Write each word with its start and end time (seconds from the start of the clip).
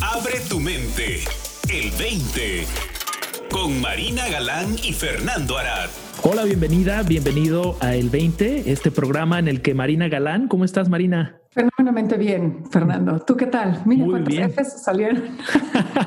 Abre 0.00 0.40
tu 0.48 0.60
mente. 0.60 1.24
El 1.68 1.90
20. 1.92 2.66
Con 3.50 3.80
Marina 3.80 4.28
Galán 4.28 4.76
y 4.82 4.92
Fernando 4.92 5.56
Arad. 5.56 5.88
Hola, 6.22 6.44
bienvenida, 6.44 7.02
bienvenido 7.02 7.76
a 7.80 7.94
El 7.94 8.10
20, 8.10 8.70
este 8.70 8.90
programa 8.90 9.38
en 9.38 9.48
el 9.48 9.62
que 9.62 9.74
Marina 9.74 10.08
Galán, 10.08 10.48
¿cómo 10.48 10.64
estás 10.64 10.88
Marina? 10.88 11.37
Fenomenalmente 11.50 12.18
bien, 12.18 12.64
Fernando. 12.70 13.20
¿Tú 13.26 13.34
qué 13.36 13.46
tal? 13.46 13.80
Mira 13.86 14.04
Muy 14.04 14.10
cuántos 14.10 14.34
bien. 14.34 14.50
Fs 14.50 14.82
salieron. 14.84 15.22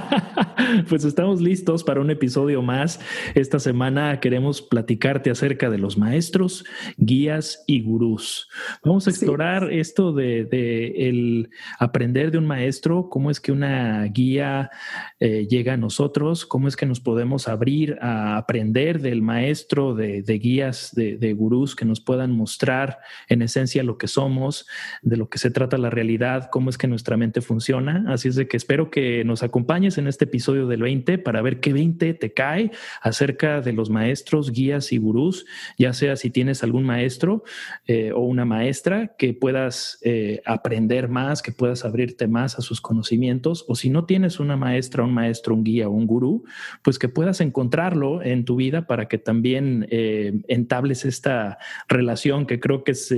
pues 0.87 1.03
estamos 1.03 1.41
listos 1.41 1.83
para 1.83 1.99
un 1.99 2.11
episodio 2.11 2.61
más. 2.61 2.99
Esta 3.33 3.59
semana 3.59 4.19
queremos 4.19 4.61
platicarte 4.61 5.31
acerca 5.31 5.69
de 5.71 5.79
los 5.79 5.97
maestros, 5.97 6.63
guías 6.97 7.63
y 7.65 7.81
gurús. 7.81 8.49
Vamos 8.85 9.07
a 9.07 9.11
Sí. 9.11 9.17
explorar 9.17 9.73
esto 9.73 10.13
de, 10.13 10.45
de 10.45 11.09
el 11.09 11.49
aprender 11.79 12.31
de 12.31 12.37
un 12.37 12.45
maestro, 12.45 13.09
cómo 13.09 13.31
es 13.31 13.39
que 13.41 13.51
una 13.51 14.03
guía 14.05 14.69
eh, 15.19 15.47
llega 15.49 15.73
a 15.73 15.77
nosotros, 15.77 16.45
cómo 16.45 16.67
es 16.67 16.75
que 16.75 16.85
nos 16.85 16.99
podemos 16.99 17.47
abrir 17.47 17.97
a 17.99 18.37
aprender 18.37 19.01
del 19.01 19.21
maestro, 19.23 19.95
de, 19.95 20.21
de 20.21 20.33
guías, 20.39 20.93
de, 20.95 21.17
de 21.17 21.33
gurús 21.33 21.75
que 21.75 21.83
nos 21.83 21.99
puedan 21.99 22.31
mostrar 22.31 22.99
en 23.27 23.41
esencia 23.41 23.83
lo 23.83 23.97
que 23.97 24.07
somos, 24.07 24.67
de 25.01 25.17
lo 25.17 25.30
que 25.31 25.39
se 25.39 25.49
trata 25.49 25.77
la 25.77 25.89
realidad, 25.89 26.49
cómo 26.51 26.69
es 26.69 26.77
que 26.77 26.87
nuestra 26.87 27.17
mente 27.17 27.41
funciona. 27.41 28.05
Así 28.09 28.27
es 28.27 28.35
de 28.35 28.47
que 28.47 28.57
espero 28.57 28.91
que 28.91 29.23
nos 29.23 29.41
acompañes 29.41 29.97
en 29.97 30.07
este 30.07 30.25
episodio 30.25 30.67
del 30.67 30.81
20 30.83 31.17
para 31.17 31.41
ver 31.41 31.59
qué 31.59 31.73
20 31.73 32.13
te 32.13 32.33
cae 32.33 32.71
acerca 33.01 33.61
de 33.61 33.73
los 33.73 33.89
maestros, 33.89 34.51
guías 34.51 34.91
y 34.91 34.97
gurús, 34.97 35.45
ya 35.77 35.93
sea 35.93 36.15
si 36.17 36.29
tienes 36.29 36.63
algún 36.63 36.83
maestro 36.83 37.43
eh, 37.87 38.11
o 38.11 38.19
una 38.19 38.45
maestra 38.45 39.15
que 39.17 39.33
puedas 39.33 39.97
eh, 40.03 40.41
aprender 40.45 41.07
más, 41.07 41.41
que 41.41 41.51
puedas 41.51 41.85
abrirte 41.85 42.27
más 42.27 42.59
a 42.59 42.61
sus 42.61 42.81
conocimientos, 42.81 43.65
o 43.67 43.75
si 43.75 43.89
no 43.89 44.05
tienes 44.05 44.39
una 44.39 44.57
maestra, 44.57 45.03
un 45.03 45.13
maestro, 45.13 45.55
un 45.55 45.63
guía 45.63 45.87
o 45.87 45.91
un 45.91 46.05
gurú, 46.05 46.43
pues 46.83 46.99
que 46.99 47.09
puedas 47.09 47.41
encontrarlo 47.41 48.21
en 48.21 48.45
tu 48.45 48.57
vida 48.57 48.85
para 48.85 49.07
que 49.07 49.17
también 49.17 49.87
eh, 49.89 50.41
entables 50.49 51.05
esta 51.05 51.57
relación 51.87 52.45
que 52.45 52.59
creo 52.59 52.83
que 52.83 52.91
es 52.91 53.13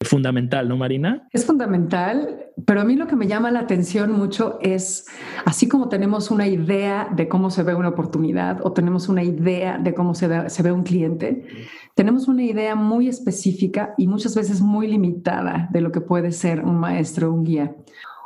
fundamental, 0.00 0.68
¿no, 0.68 0.78
Marina? 0.78 1.25
Es 1.32 1.44
fundamental, 1.44 2.46
pero 2.64 2.80
a 2.80 2.84
mí 2.84 2.96
lo 2.96 3.06
que 3.06 3.16
me 3.16 3.26
llama 3.26 3.50
la 3.50 3.60
atención 3.60 4.12
mucho 4.12 4.58
es, 4.62 5.06
así 5.44 5.68
como 5.68 5.88
tenemos 5.88 6.30
una 6.30 6.46
idea 6.46 7.08
de 7.14 7.28
cómo 7.28 7.50
se 7.50 7.62
ve 7.62 7.74
una 7.74 7.88
oportunidad 7.90 8.64
o 8.64 8.72
tenemos 8.72 9.08
una 9.08 9.22
idea 9.22 9.76
de 9.78 9.92
cómo 9.92 10.14
se 10.14 10.28
ve, 10.28 10.48
se 10.50 10.62
ve 10.62 10.72
un 10.72 10.82
cliente, 10.82 11.46
tenemos 11.94 12.28
una 12.28 12.42
idea 12.42 12.74
muy 12.74 13.08
específica 13.08 13.94
y 13.98 14.06
muchas 14.06 14.34
veces 14.34 14.60
muy 14.60 14.86
limitada 14.86 15.68
de 15.72 15.80
lo 15.80 15.92
que 15.92 16.00
puede 16.00 16.32
ser 16.32 16.64
un 16.64 16.78
maestro, 16.78 17.32
un 17.32 17.44
guía 17.44 17.74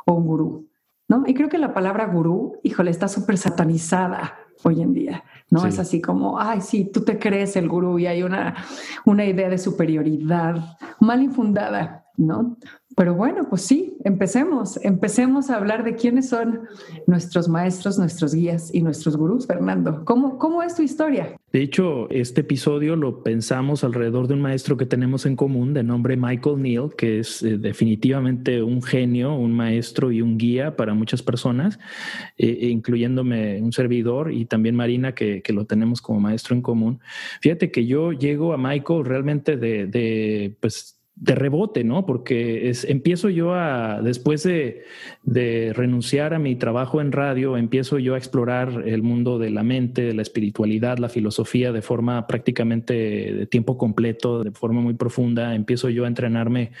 o 0.05 0.13
un 0.13 0.25
gurú. 0.25 0.67
¿no? 1.09 1.23
Y 1.27 1.33
creo 1.33 1.49
que 1.49 1.57
la 1.57 1.73
palabra 1.73 2.05
gurú, 2.05 2.59
híjole, 2.63 2.91
está 2.91 3.07
súper 3.09 3.37
satanizada 3.37 4.35
hoy 4.63 4.81
en 4.81 4.93
día. 4.93 5.23
No 5.49 5.59
Sí. 5.61 5.67
es 5.67 5.79
así 5.79 5.99
como, 5.99 6.39
ay, 6.39 6.61
sí, 6.61 6.85
tú 6.85 7.01
te 7.01 7.19
crees 7.19 7.57
el 7.57 7.67
gurú 7.67 7.99
y 7.99 8.07
hay 8.07 8.23
una, 8.23 8.55
una 9.05 9.25
idea 9.25 9.49
de 9.49 9.57
superioridad 9.57 10.77
mal 11.01 11.21
infundada, 11.21 12.05
¿no? 12.15 12.57
Pero 12.95 13.15
bueno, 13.15 13.47
pues 13.49 13.61
sí, 13.61 13.97
empecemos, 14.03 14.77
empecemos 14.83 15.49
a 15.49 15.55
hablar 15.55 15.83
de 15.83 15.95
quiénes 15.95 16.29
son 16.29 16.61
nuestros 17.07 17.47
maestros, 17.47 17.97
nuestros 17.97 18.33
guías 18.33 18.73
y 18.73 18.81
nuestros 18.81 19.15
gurús, 19.15 19.47
Fernando. 19.47 20.03
¿Cómo, 20.05 20.37
cómo 20.37 20.61
es 20.61 20.75
tu 20.75 20.81
historia? 20.81 21.37
De 21.53 21.61
hecho, 21.61 22.09
este 22.09 22.41
episodio 22.41 22.95
lo 22.95 23.23
pensamos 23.23 23.83
alrededor 23.83 24.27
de 24.27 24.35
un 24.35 24.41
maestro 24.41 24.77
que 24.77 24.85
tenemos 24.85 25.25
en 25.25 25.35
común 25.35 25.73
de 25.73 25.83
nombre 25.83 26.15
Michael 26.17 26.61
Neal, 26.61 26.95
que 26.95 27.19
es 27.19 27.43
eh, 27.43 27.57
definitivamente 27.57 28.61
un 28.61 28.81
genio, 28.81 29.35
un 29.35 29.53
maestro 29.53 30.11
y 30.11 30.21
un 30.21 30.37
guía 30.37 30.75
para 30.75 30.93
muchas 30.93 31.21
personas, 31.21 31.79
eh, 32.37 32.69
incluyéndome 32.69 33.61
un 33.61 33.73
servidor 33.73 34.31
y 34.31 34.45
también 34.45 34.75
Marina, 34.75 35.13
que, 35.13 35.41
que 35.41 35.53
lo 35.53 35.65
tenemos 35.65 36.01
como 36.01 36.19
maestro 36.19 36.55
en 36.55 36.61
común. 36.61 36.99
Fíjate 37.41 37.71
que 37.71 37.85
yo 37.85 38.11
llego 38.11 38.53
a 38.53 38.57
Michael 38.57 39.05
realmente 39.05 39.57
de, 39.57 39.87
de 39.87 40.55
pues, 40.59 41.00
de 41.21 41.35
rebote, 41.35 41.83
¿no? 41.83 42.07
Porque 42.07 42.69
es, 42.69 42.83
empiezo 42.83 43.29
yo 43.29 43.53
a, 43.53 44.01
después 44.01 44.41
de, 44.41 44.83
renunciar 45.73 46.33
a 46.33 46.39
mi 46.39 46.55
trabajo 46.55 46.99
en 46.99 47.11
radio, 47.11 47.57
empiezo 47.57 47.99
yo 47.99 48.15
a 48.15 48.17
explorar 48.17 48.83
el 48.87 49.03
mundo 49.03 49.37
de 49.37 49.51
la 49.51 49.61
mente, 49.61 50.01
de 50.01 50.15
la 50.15 50.23
espiritualidad, 50.23 50.97
la 50.97 51.09
filosofía 51.09 51.71
de 51.71 51.83
forma 51.83 52.25
prácticamente 52.25 52.93
de 52.93 53.45
tiempo 53.45 53.77
completo, 53.77 54.43
de 54.43 54.49
forma 54.49 54.81
muy 54.81 54.95
profunda. 54.95 55.53
Empiezo 55.53 55.89
yo 55.89 56.05
a 56.05 56.07
entrenarme 56.07 56.71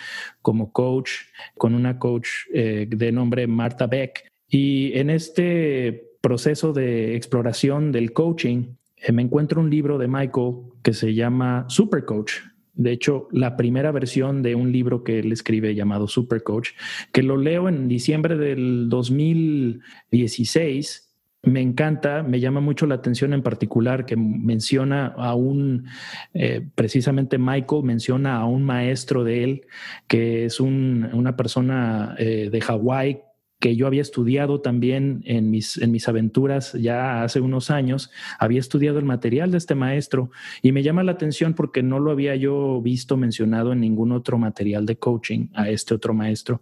como 0.41 0.73
coach 0.73 1.11
con 1.55 1.75
una 1.75 1.99
coach 1.99 2.27
eh, 2.51 2.87
de 2.89 3.11
nombre 3.11 3.45
Marta 3.45 3.85
Beck. 3.85 4.27
Y 4.49 4.91
en 4.97 5.11
este 5.11 6.15
proceso 6.19 6.73
de 6.73 7.15
exploración 7.15 7.91
del 7.91 8.11
coaching, 8.11 8.73
eh, 8.97 9.11
me 9.11 9.21
encuentro 9.21 9.61
un 9.61 9.69
libro 9.69 9.99
de 9.99 10.07
Michael 10.07 10.55
que 10.81 10.93
se 10.93 11.13
llama 11.13 11.65
Super 11.69 12.05
Coach, 12.05 12.33
de 12.73 12.91
hecho, 12.91 13.27
la 13.31 13.55
primera 13.57 13.91
versión 13.91 14.41
de 14.41 14.55
un 14.55 14.71
libro 14.71 15.03
que 15.03 15.19
él 15.19 15.31
escribe 15.31 15.75
llamado 15.75 16.07
Super 16.07 16.41
Coach, 16.43 16.69
que 17.11 17.21
lo 17.23 17.37
leo 17.37 17.69
en 17.69 17.87
diciembre 17.87 18.37
del 18.37 18.89
2016, 18.89 21.07
me 21.43 21.61
encanta, 21.61 22.21
me 22.21 22.39
llama 22.39 22.61
mucho 22.61 22.85
la 22.85 22.93
atención 22.95 23.33
en 23.33 23.41
particular 23.41 24.05
que 24.05 24.15
menciona 24.15 25.07
a 25.07 25.33
un, 25.33 25.87
eh, 26.33 26.61
precisamente 26.75 27.39
Michael 27.39 27.83
menciona 27.83 28.37
a 28.37 28.45
un 28.45 28.63
maestro 28.63 29.23
de 29.23 29.43
él, 29.43 29.65
que 30.07 30.45
es 30.45 30.59
un, 30.59 31.09
una 31.13 31.35
persona 31.35 32.15
eh, 32.19 32.49
de 32.51 32.61
Hawái 32.61 33.21
que 33.61 33.75
yo 33.75 33.85
había 33.85 34.01
estudiado 34.01 34.59
también 34.59 35.21
en 35.25 35.51
mis, 35.51 35.77
en 35.77 35.91
mis 35.91 36.07
aventuras 36.09 36.73
ya 36.73 37.23
hace 37.23 37.39
unos 37.39 37.69
años, 37.69 38.09
había 38.39 38.59
estudiado 38.59 38.97
el 38.97 39.05
material 39.05 39.51
de 39.51 39.59
este 39.59 39.75
maestro 39.75 40.31
y 40.63 40.71
me 40.71 40.81
llama 40.81 41.03
la 41.03 41.11
atención 41.11 41.53
porque 41.53 41.83
no 41.83 41.99
lo 41.99 42.09
había 42.09 42.35
yo 42.35 42.81
visto 42.81 43.17
mencionado 43.17 43.71
en 43.71 43.79
ningún 43.79 44.11
otro 44.11 44.39
material 44.39 44.87
de 44.87 44.97
coaching 44.97 45.47
a 45.53 45.69
este 45.69 45.93
otro 45.93 46.15
maestro. 46.15 46.61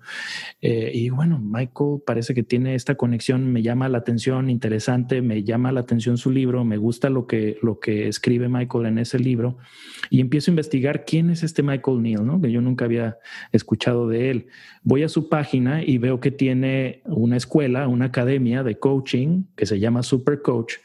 Eh, 0.62 0.92
y 0.94 1.10
bueno, 1.10 1.40
Michael 1.40 2.02
parece 2.06 2.34
que 2.34 2.44
tiene 2.44 2.76
esta 2.76 2.96
conexión, 2.96 3.50
me 3.52 3.62
llama 3.62 3.88
la 3.88 4.00
atención, 4.00 4.50
interesante, 4.50 5.22
me 5.22 5.44
llama 5.44 5.72
la 5.72 5.80
atención 5.80 6.18
su 6.18 6.32
libro, 6.32 6.66
me 6.66 6.76
gusta 6.76 7.10
lo 7.10 7.28
que, 7.28 7.58
lo 7.62 7.80
que 7.80 8.10
escribe 8.10 8.50
Michael 8.50 8.88
en 8.88 8.98
ese 8.98 9.20
libro 9.20 9.58
y 10.10 10.20
empiezo 10.20 10.52
a 10.52 10.54
investigar 10.54 11.06
quién 11.06 11.30
es 11.30 11.44
este 11.44 11.64
Michael 11.64 12.02
Neal, 12.02 12.28
¿no? 12.28 12.42
que 12.42 12.52
yo 12.52 12.60
nunca 12.60 12.84
había 12.84 13.20
escuchado 13.54 14.10
de 14.10 14.32
él. 14.32 14.48
Voy 14.84 15.04
a 15.04 15.10
su 15.10 15.30
página 15.30 15.82
y 15.82 15.98
veo 15.98 16.20
que 16.20 16.32
tiene 16.32 16.89
una 17.06 17.38
escuela, 17.38 17.88
una 17.88 18.06
academia 18.06 18.64
de 18.64 18.78
coaching 18.78 19.44
que 19.56 19.66
se 19.66 19.80
llama 19.80 20.04
Super 20.04 20.42
Coach, 20.42 20.76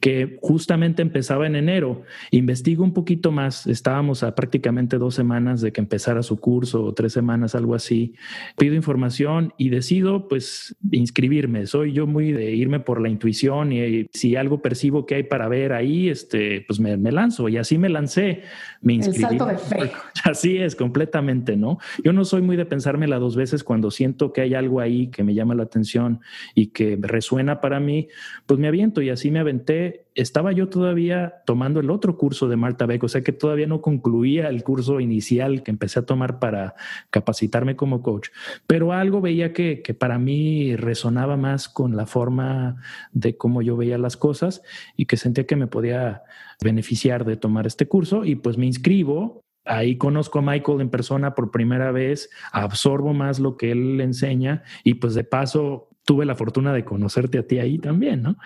que 0.00 0.38
justamente 0.42 1.02
empezaba 1.02 1.46
en 1.46 1.56
enero. 1.56 2.02
Investigo 2.30 2.84
un 2.84 2.92
poquito 2.92 3.32
más, 3.32 3.66
estábamos 3.66 4.22
a 4.22 4.34
prácticamente 4.34 4.98
dos 4.98 5.14
semanas 5.14 5.60
de 5.60 5.72
que 5.72 5.80
empezara 5.80 6.22
su 6.22 6.40
curso 6.40 6.84
o 6.84 6.94
tres 6.94 7.12
semanas, 7.12 7.54
algo 7.54 7.74
así. 7.74 8.14
Pido 8.56 8.74
información 8.74 9.52
y 9.56 9.70
decido 9.70 10.28
pues 10.28 10.76
inscribirme. 10.90 11.66
Soy 11.66 11.92
yo 11.92 12.06
muy 12.06 12.32
de 12.32 12.52
irme 12.52 12.80
por 12.80 13.00
la 13.00 13.08
intuición 13.08 13.72
y 13.72 14.06
si 14.12 14.36
algo 14.36 14.62
percibo 14.62 15.06
que 15.06 15.16
hay 15.16 15.22
para 15.24 15.48
ver 15.48 15.72
ahí, 15.72 16.08
este, 16.08 16.64
pues 16.66 16.80
me, 16.80 16.96
me 16.96 17.12
lanzo 17.12 17.48
y 17.48 17.56
así 17.56 17.78
me 17.78 17.88
lancé. 17.88 18.42
Me 18.80 18.94
inscribí. 18.94 19.34
El 19.34 19.38
salto 19.38 19.46
de 19.46 19.58
fe. 19.58 19.92
Así 20.24 20.58
es, 20.58 20.76
completamente, 20.76 21.56
¿no? 21.56 21.78
Yo 22.04 22.12
no 22.12 22.24
soy 22.24 22.42
muy 22.42 22.56
de 22.56 22.66
pensármela 22.66 23.18
dos 23.18 23.36
veces 23.36 23.64
cuando 23.64 23.90
siento 23.90 24.32
que 24.32 24.40
hay 24.40 24.54
algo 24.54 24.80
ahí 24.80 25.08
que 25.08 25.22
me 25.22 25.34
llama 25.34 25.49
la 25.54 25.64
atención 25.64 26.20
y 26.54 26.68
que 26.68 26.98
resuena 27.00 27.60
para 27.60 27.80
mí, 27.80 28.08
pues 28.46 28.58
me 28.60 28.68
aviento 28.68 29.02
y 29.02 29.10
así 29.10 29.30
me 29.30 29.38
aventé. 29.38 30.06
Estaba 30.14 30.52
yo 30.52 30.68
todavía 30.68 31.42
tomando 31.46 31.80
el 31.80 31.90
otro 31.90 32.16
curso 32.16 32.48
de 32.48 32.56
Marta 32.56 32.86
Beck, 32.86 33.04
o 33.04 33.08
sea 33.08 33.22
que 33.22 33.32
todavía 33.32 33.66
no 33.66 33.80
concluía 33.80 34.48
el 34.48 34.62
curso 34.62 35.00
inicial 35.00 35.62
que 35.62 35.70
empecé 35.70 36.00
a 36.00 36.06
tomar 36.06 36.38
para 36.38 36.74
capacitarme 37.10 37.76
como 37.76 38.02
coach, 38.02 38.28
pero 38.66 38.92
algo 38.92 39.20
veía 39.20 39.52
que, 39.52 39.82
que 39.82 39.94
para 39.94 40.18
mí 40.18 40.76
resonaba 40.76 41.36
más 41.36 41.68
con 41.68 41.96
la 41.96 42.06
forma 42.06 42.76
de 43.12 43.36
cómo 43.36 43.62
yo 43.62 43.76
veía 43.76 43.98
las 43.98 44.16
cosas 44.16 44.62
y 44.96 45.06
que 45.06 45.16
sentía 45.16 45.46
que 45.46 45.56
me 45.56 45.66
podía 45.66 46.22
beneficiar 46.62 47.24
de 47.24 47.36
tomar 47.36 47.66
este 47.66 47.86
curso 47.86 48.24
y 48.24 48.36
pues 48.36 48.58
me 48.58 48.66
inscribo 48.66 49.40
Ahí 49.64 49.96
conozco 49.96 50.38
a 50.38 50.42
Michael 50.42 50.80
en 50.80 50.90
persona 50.90 51.34
por 51.34 51.50
primera 51.50 51.92
vez, 51.92 52.30
absorbo 52.52 53.12
más 53.12 53.38
lo 53.38 53.56
que 53.56 53.72
él 53.72 54.00
enseña 54.00 54.62
y 54.84 54.94
pues 54.94 55.14
de 55.14 55.24
paso 55.24 55.90
tuve 56.04 56.24
la 56.24 56.34
fortuna 56.34 56.72
de 56.72 56.84
conocerte 56.84 57.38
a 57.38 57.46
ti 57.46 57.58
ahí 57.58 57.78
también, 57.78 58.22
¿no? 58.22 58.36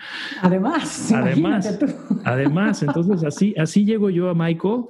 Además, 0.41 1.11
además, 1.15 1.79
además, 2.23 2.83
entonces 2.83 3.23
así, 3.23 3.55
así 3.57 3.85
llego 3.85 4.09
yo 4.09 4.29
a 4.29 4.35
Michael. 4.35 4.83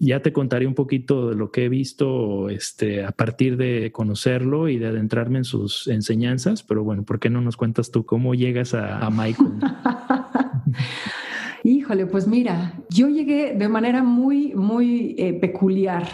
Ya 0.00 0.20
te 0.20 0.32
contaré 0.32 0.66
un 0.66 0.74
poquito 0.74 1.28
de 1.28 1.34
lo 1.34 1.50
que 1.50 1.64
he 1.64 1.68
visto 1.68 2.48
este, 2.50 3.04
a 3.04 3.10
partir 3.10 3.56
de 3.56 3.90
conocerlo 3.92 4.68
y 4.68 4.78
de 4.78 4.86
adentrarme 4.86 5.38
en 5.38 5.44
sus 5.44 5.88
enseñanzas, 5.88 6.62
pero 6.62 6.84
bueno, 6.84 7.04
¿por 7.04 7.18
qué 7.18 7.30
no 7.30 7.40
nos 7.40 7.56
cuentas 7.56 7.90
tú 7.90 8.06
cómo 8.06 8.34
llegas 8.34 8.74
a, 8.74 8.98
a 8.98 9.10
Michael? 9.10 9.54
Híjole, 11.68 12.06
pues 12.06 12.26
mira, 12.26 12.80
yo 12.88 13.08
llegué 13.08 13.52
de 13.52 13.68
manera 13.68 14.02
muy, 14.02 14.54
muy 14.54 15.14
eh, 15.18 15.34
peculiar 15.34 16.08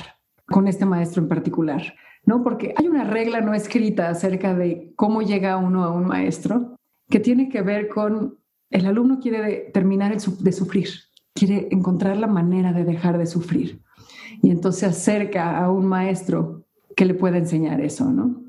con 0.47 0.67
este 0.67 0.85
maestro 0.85 1.23
en 1.23 1.29
particular. 1.29 1.95
¿no? 2.27 2.43
Porque 2.43 2.75
hay 2.77 2.89
una 2.89 3.05
regla 3.05 3.41
no 3.41 3.55
escrita 3.55 4.09
acerca 4.09 4.53
de 4.53 4.93
cómo 4.97 5.23
llega 5.23 5.56
uno 5.56 5.85
a 5.85 5.93
un 5.93 6.06
maestro 6.06 6.75
que 7.09 7.21
tiene 7.21 7.49
que 7.49 7.62
ver 7.62 7.89
con 7.89 8.37
el 8.71 8.85
alumno 8.87 9.21
quiere 9.21 9.71
terminar 9.73 10.12
de 10.19 10.53
sufrir, 10.53 10.89
quiere 11.33 11.69
encontrar 11.71 12.17
la 12.17 12.27
manera 12.27 12.73
de 12.73 12.83
dejar 12.83 13.17
de 13.17 13.27
sufrir. 13.27 13.81
Y 14.43 14.50
entonces 14.50 14.81
se 14.81 14.87
acerca 14.87 15.57
a 15.57 15.71
un 15.71 15.87
maestro 15.87 16.65
que 16.97 17.05
le 17.05 17.15
pueda 17.15 17.39
enseñar 17.39 17.81
eso, 17.81 18.11
¿no? 18.11 18.43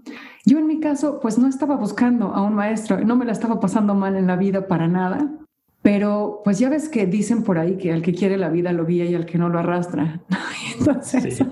Yo 0.44 0.58
en 0.58 0.66
mi 0.66 0.80
caso, 0.80 1.20
pues 1.20 1.38
no 1.38 1.48
estaba 1.48 1.76
buscando 1.76 2.34
a 2.34 2.42
un 2.42 2.56
maestro, 2.56 3.00
no 3.06 3.16
me 3.16 3.26
la 3.26 3.32
estaba 3.32 3.60
pasando 3.60 3.94
mal 3.94 4.16
en 4.16 4.26
la 4.26 4.38
vida 4.38 4.68
para 4.68 4.88
nada, 4.88 5.45
pero 5.86 6.42
pues 6.44 6.58
ya 6.58 6.68
ves 6.68 6.90
que 6.90 7.06
dicen 7.06 7.44
por 7.44 7.60
ahí 7.60 7.78
que 7.78 7.94
al 7.94 8.02
que 8.02 8.12
quiere 8.12 8.38
la 8.38 8.50
vida 8.50 8.74
lo 8.74 8.88
guía 8.88 9.06
y 9.06 9.14
al 9.14 9.28
que 9.28 9.38
no 9.38 9.50
lo 9.50 9.60
arrastra. 9.60 10.20
Entonces, 10.80 11.46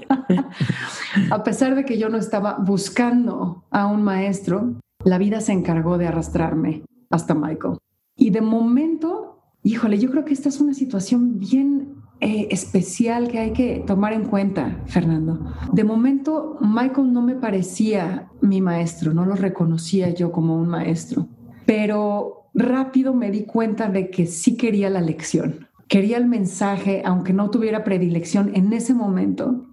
a 1.30 1.44
pesar 1.44 1.76
de 1.76 1.86
que 1.86 2.00
yo 2.00 2.10
no 2.10 2.18
estaba 2.18 2.58
buscando 2.58 3.64
a 3.70 3.86
un 3.86 4.02
maestro, 4.02 4.80
la 5.06 5.20
vida 5.20 5.40
se 5.40 5.52
encargó 5.52 6.00
de 6.00 6.08
arrastrarme 6.08 6.82
hasta 7.12 7.36
Michael. 7.36 7.78
Y 8.16 8.32
de 8.32 8.42
momento, 8.42 9.44
híjole, 9.62 10.00
yo 10.00 10.10
creo 10.10 10.26
que 10.26 10.34
esta 10.34 10.50
es 10.50 10.60
una 10.60 10.74
situación 10.74 11.38
bien 11.38 11.98
eh, 12.20 12.48
especial 12.50 13.28
que 13.28 13.38
hay 13.38 13.54
que 13.54 13.84
tomar 13.86 14.14
en 14.14 14.26
cuenta, 14.26 14.82
Fernando. 14.88 15.54
De 15.74 15.84
momento, 15.84 16.58
Michael 16.60 17.14
no 17.14 17.22
me 17.22 17.36
parecía 17.36 18.32
mi 18.42 18.62
maestro, 18.62 19.14
no 19.14 19.28
lo 19.28 19.36
reconocía 19.36 20.10
yo 20.10 20.32
como 20.32 20.56
un 20.56 20.70
maestro, 20.70 21.28
pero 21.68 22.43
rápido 22.54 23.14
me 23.14 23.32
di 23.32 23.44
cuenta 23.44 23.90
de 23.90 24.10
que 24.10 24.26
sí 24.26 24.58
quería 24.58 24.90
la 24.90 25.02
lección, 25.02 25.68
quería 25.88 26.18
el 26.18 26.28
mensaje, 26.28 27.02
aunque 27.06 27.34
no 27.34 27.50
tuviera 27.50 27.84
predilección 27.84 28.52
en 28.56 28.74
ese 28.74 28.94
momento 28.94 29.66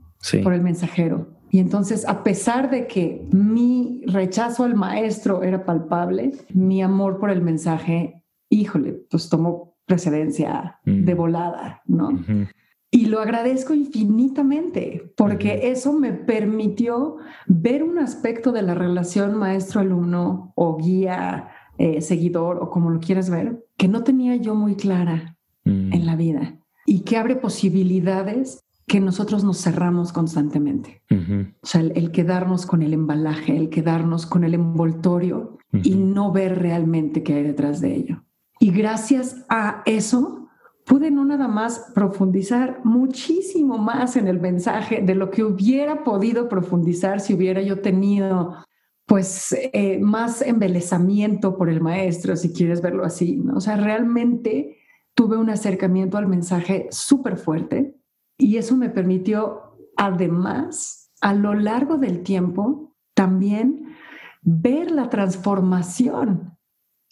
por 0.43 0.55
el 0.55 0.63
mensajero. 0.63 1.41
Y 1.51 1.59
entonces, 1.59 2.07
a 2.07 2.23
pesar 2.23 2.71
de 2.71 2.87
que 2.87 3.27
mi 3.33 4.03
rechazo 4.07 4.65
al 4.65 4.77
maestro 4.77 5.43
era 5.43 5.65
palpable, 5.65 6.33
mi 6.55 6.81
amor 6.83 7.19
por 7.19 7.31
el 7.31 7.43
mensaje, 7.43 8.23
híjole, 8.49 8.93
pues 9.11 9.29
tomó 9.29 9.77
precedencia 9.85 10.79
de 10.85 11.15
volada, 11.15 11.83
¿no? 11.87 12.11
Y 12.93 13.07
lo 13.07 13.21
agradezco 13.21 13.73
infinitamente 13.75 15.13
porque 15.17 15.71
eso 15.71 15.93
me 15.93 16.13
permitió 16.13 17.17
ver 17.47 17.83
un 17.83 17.99
aspecto 17.99 18.53
de 18.53 18.63
la 18.63 18.75
relación 18.75 19.37
maestro-alumno 19.37 20.53
o 20.57 20.77
guía, 20.77 21.49
eh, 21.83 22.03
seguidor 22.03 22.59
o 22.61 22.69
como 22.69 22.91
lo 22.91 23.01
quieras 23.01 23.31
ver, 23.31 23.65
que 23.79 23.89
no 23.89 24.05
tenía 24.05 24.37
yo 24.37 24.55
muy 24.55 24.75
clara 24.75 25.39
mm. 25.65 25.95
en 25.95 26.05
la 26.05 26.15
vida 26.15 26.59
y 26.85 27.01
que 27.05 27.17
abre 27.17 27.37
posibilidades 27.37 28.63
que 28.87 29.01
nosotros 29.01 29.45
nos 29.45 29.63
cerramos 29.63 30.13
constantemente. 30.13 31.01
O 31.63 31.67
sea, 31.67 31.81
el, 31.81 32.13
quedarnos 32.13 32.67
con 32.67 32.83
el 32.83 32.93
embalaje, 32.93 33.57
el 33.57 33.71
quedarnos 33.71 34.27
con 34.27 34.45
el 34.45 34.53
envoltorio 34.53 35.57
y 35.73 35.95
no 35.95 36.33
ver 36.33 36.59
realmente 36.59 37.23
qué 37.23 37.37
hay 37.37 37.45
detrás 37.45 37.81
de 37.81 37.97
ello. 37.97 38.25
Y 38.59 38.73
gracias 38.73 39.47
a 39.49 39.83
eso 39.87 40.49
pude 40.85 41.11
no 41.11 41.25
nada 41.25 41.49
más 41.49 41.93
profundizar 41.95 42.81
muchísimo 42.85 43.79
más 43.79 44.17
en 44.17 44.29
el 44.29 44.39
mensaje 44.39 45.01
de 45.01 45.15
lo 45.15 45.31
que 45.31 45.45
hubiera 45.45 46.05
podido 46.05 46.51
profundizar 46.51 47.21
si 47.21 47.33
hubiera 47.33 47.63
yo 47.63 47.81
tenido 47.81 48.57
pues 49.11 49.53
eh, 49.73 49.99
más 49.99 50.41
embelezamiento 50.41 51.57
por 51.57 51.69
el 51.69 51.81
maestro, 51.81 52.37
si 52.37 52.53
quieres 52.53 52.81
verlo 52.81 53.05
así, 53.05 53.39
¿no? 53.39 53.55
O 53.57 53.61
sea, 53.61 53.77
realmente 53.77 54.77
tuve 55.17 55.37
un 55.37 55.51
acercamiento 55.51 56.17
al 56.17 56.29
mensaje 56.29 56.87
súper 56.93 57.37
fuerte 57.37 57.97
y 58.39 58.57
eso 58.57 58.77
me 58.77 58.89
permitió 58.89 59.77
además 59.97 61.11
a 61.21 61.35
lo 61.35 61.55
largo 61.55 61.99
del 61.99 62.23
tiempo 62.23 62.95
también 63.13 63.97
ver 64.43 64.93
la 64.93 65.09
transformación 65.09 66.57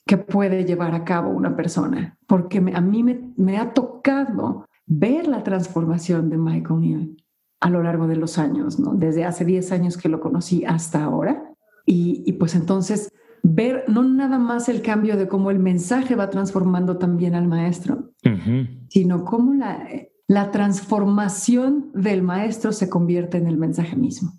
que 0.06 0.18
puede 0.18 0.64
llevar 0.64 0.94
a 0.94 1.04
cabo 1.04 1.30
una 1.30 1.56
persona, 1.56 2.16
porque 2.28 2.58
a 2.58 2.80
mí 2.80 3.02
me, 3.02 3.58
ha 3.58 3.74
tocado 3.74 4.66
ver 4.86 5.26
la 5.26 5.42
transformación 5.42 6.30
de 6.30 6.38
Michael 6.38 6.80
Neal 6.80 7.16
a 7.60 7.70
lo 7.70 7.82
largo 7.82 8.06
de 8.06 8.14
los 8.14 8.38
años, 8.38 8.78
¿no? 8.78 8.94
Desde 8.94 9.24
hace 9.24 9.44
10 9.44 9.72
años 9.72 9.96
que 9.96 10.08
lo 10.08 10.20
conocí 10.20 10.64
hasta 10.64 11.02
ahora. 11.02 11.47
Y, 11.90 12.32
pues 12.32 12.54
entonces 12.54 13.10
ver 13.42 13.84
no 13.88 14.02
nada 14.02 14.38
más 14.38 14.68
el 14.68 14.82
cambio 14.82 15.16
de 15.16 15.26
cómo 15.26 15.50
el 15.50 15.58
mensaje 15.58 16.16
va 16.16 16.28
transformando 16.28 16.98
también 16.98 17.34
al 17.34 17.48
maestro, 17.48 18.12
sino 18.90 19.24
cómo 19.24 19.54
la, 19.54 19.88
la 20.26 20.50
transformación 20.50 21.90
del 21.94 22.22
maestro 22.22 22.72
se 22.72 22.90
convierte 22.90 23.38
en 23.38 23.46
el 23.46 23.56
mensaje 23.56 23.96
mismo, 23.96 24.32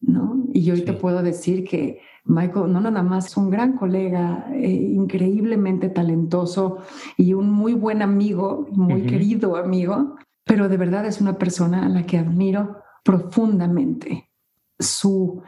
¿no? 0.00 0.44
Y 0.52 0.62
yo 0.62 0.74
hoy 0.74 0.82
te 0.82 0.92
puedo 0.92 1.22
decir 1.22 1.64
que 1.64 2.00
Michael 2.24 2.72
no 2.72 2.80
nada 2.80 3.02
más 3.02 3.26
es 3.26 3.36
un 3.36 3.50
gran 3.50 3.72
colega, 3.72 4.46
eh, 4.54 4.70
increíblemente 4.70 5.88
talentoso 5.88 6.78
y 7.16 7.32
un 7.34 7.50
muy 7.50 7.72
buen 7.72 8.02
amigo, 8.02 8.68
muy 8.70 9.02
querido 9.02 9.56
amigo, 9.56 10.16
pero 10.44 10.68
de 10.68 10.76
verdad 10.76 11.06
es 11.06 11.20
una 11.20 11.38
persona 11.38 11.86
a 11.86 11.88
la 11.88 12.04
que 12.04 12.18
admiro 12.18 12.76
profundamente. 13.02 14.30
Su, 14.78 15.42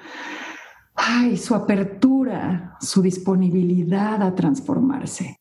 ay, 1.00 1.36
su 1.36 1.54
apertura, 1.54 2.76
su 2.80 3.00
disponibilidad 3.00 4.22
a 4.22 4.34
transformarse. 4.34 5.38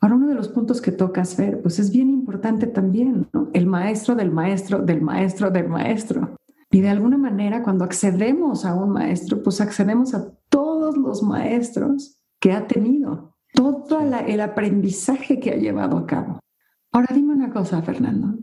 Ahora, 0.00 0.16
uno 0.16 0.28
de 0.28 0.34
los 0.34 0.48
puntos 0.48 0.80
que 0.80 0.92
tocas 0.92 1.36
ver, 1.36 1.62
pues 1.62 1.78
es 1.78 1.90
bien 1.90 2.10
importante 2.10 2.66
también, 2.66 3.28
¿no? 3.32 3.48
El 3.52 3.66
maestro 3.66 4.14
del 4.14 4.30
maestro, 4.30 4.80
del 4.80 5.00
maestro, 5.00 5.50
del 5.50 5.68
maestro. 5.68 6.36
Y 6.70 6.80
de 6.80 6.88
alguna 6.88 7.16
manera, 7.16 7.62
cuando 7.62 7.84
accedemos 7.84 8.64
a 8.64 8.74
un 8.74 8.90
maestro, 8.90 9.42
pues 9.42 9.60
accedemos 9.60 10.14
a 10.14 10.30
todos 10.48 10.96
los 10.96 11.22
maestros 11.22 12.20
que 12.40 12.52
ha 12.52 12.66
tenido, 12.66 13.36
todo 13.54 14.00
el 14.00 14.40
aprendizaje 14.40 15.40
que 15.40 15.50
ha 15.50 15.56
llevado 15.56 15.96
a 15.96 16.06
cabo. 16.06 16.40
Ahora 16.92 17.08
dime 17.14 17.34
una 17.34 17.50
cosa, 17.50 17.82
Fernando. 17.82 18.38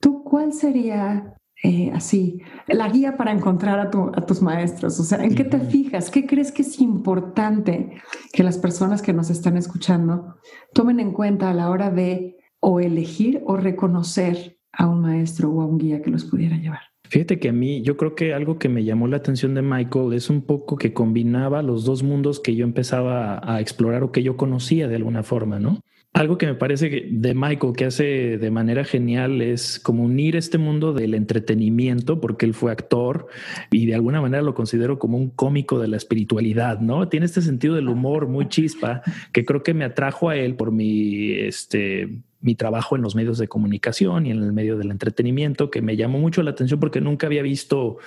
¿Tú 0.00 0.22
cuál 0.22 0.52
sería 0.52 1.34
eh, 1.62 1.90
así 1.92 2.40
la 2.68 2.88
guía 2.88 3.16
para 3.16 3.32
encontrar 3.32 3.78
a, 3.80 3.82
a, 3.82 4.26
tus 4.26 4.42
maestros? 4.42 4.98
O 5.00 5.04
sea, 5.04 5.22
¿en 5.24 5.34
qué 5.34 5.44
te 5.44 5.58
fijas? 5.60 6.10
¿Qué 6.10 6.26
crees 6.26 6.52
que 6.52 6.62
es 6.62 6.80
importante 6.80 8.00
que 8.32 8.42
las 8.42 8.58
personas 8.58 9.02
que 9.02 9.12
nos 9.12 9.30
están 9.30 9.56
escuchando 9.56 10.36
tomen 10.72 11.00
en 11.00 11.12
cuenta 11.12 11.50
a 11.50 11.54
la 11.54 11.70
hora 11.70 11.90
de 11.90 12.36
o 12.60 12.80
elegir 12.80 13.42
o 13.46 13.56
reconocer 13.56 14.58
a 14.72 14.86
un 14.86 15.00
maestro 15.00 15.50
o 15.50 15.60
a 15.62 15.66
un 15.66 15.78
guía 15.78 16.02
que 16.02 16.10
los 16.10 16.24
pudiera 16.24 16.56
llevar? 16.56 16.80
Fíjate 17.08 17.38
que 17.38 17.48
a 17.48 17.52
mí, 17.52 17.82
yo 17.82 17.96
creo 17.96 18.14
que 18.14 18.34
algo 18.34 18.58
que 18.58 18.68
me 18.68 18.84
llamó 18.84 19.08
la 19.08 19.16
atención 19.16 19.54
de 19.54 19.62
Michael 19.62 20.12
es 20.12 20.28
un 20.28 20.42
poco 20.42 20.76
que 20.76 20.92
combinaba 20.92 21.62
los 21.62 21.84
dos 21.84 22.02
mundos 22.02 22.38
que 22.38 22.54
yo 22.54 22.64
empezaba 22.64 23.40
a, 23.42 23.60
explorar 23.60 24.02
o 24.02 24.12
que 24.12 24.22
yo 24.22 24.36
conocía 24.36 24.88
de 24.88 24.96
alguna 24.96 25.22
forma, 25.22 25.58
¿no? 25.58 25.80
Algo 26.18 26.36
que 26.36 26.46
me 26.46 26.56
parece 26.56 27.06
de 27.08 27.32
Michael 27.32 27.74
que 27.76 27.84
hace 27.84 28.38
de 28.38 28.50
manera 28.50 28.82
genial 28.82 29.40
es 29.40 29.78
como 29.78 30.02
unir 30.02 30.34
este 30.34 30.58
mundo 30.58 30.92
del 30.92 31.14
entretenimiento, 31.14 32.20
porque 32.20 32.44
él 32.44 32.54
fue 32.54 32.72
actor 32.72 33.28
y 33.70 33.86
de 33.86 33.94
alguna 33.94 34.20
manera 34.20 34.42
lo 34.42 34.52
considero 34.52 34.98
como 34.98 35.16
un 35.16 35.30
cómico 35.30 35.78
de 35.78 35.86
la 35.86 35.96
espiritualidad, 35.96 36.80
¿no? 36.80 37.08
Tiene 37.08 37.26
este 37.26 37.40
sentido 37.40 37.76
del 37.76 37.88
humor 37.88 38.26
muy 38.26 38.48
chispa 38.48 39.02
que 39.30 39.44
creo 39.44 39.62
que 39.62 39.74
me 39.74 39.84
atrajo 39.84 40.28
a 40.28 40.34
él 40.34 40.56
por 40.56 40.72
mi, 40.72 41.34
este, 41.34 42.08
mi 42.40 42.54
trabajo 42.54 42.94
en 42.94 43.02
los 43.02 43.14
medios 43.14 43.38
de 43.38 43.48
comunicación 43.48 44.26
y 44.26 44.30
en 44.30 44.42
el 44.42 44.52
medio 44.52 44.78
del 44.78 44.90
entretenimiento, 44.90 45.70
que 45.70 45.82
me 45.82 45.96
llamó 45.96 46.18
mucho 46.18 46.42
la 46.42 46.52
atención 46.52 46.78
porque 46.78 47.00
nunca 47.00 47.26
había 47.26 47.42
visto 47.42 47.98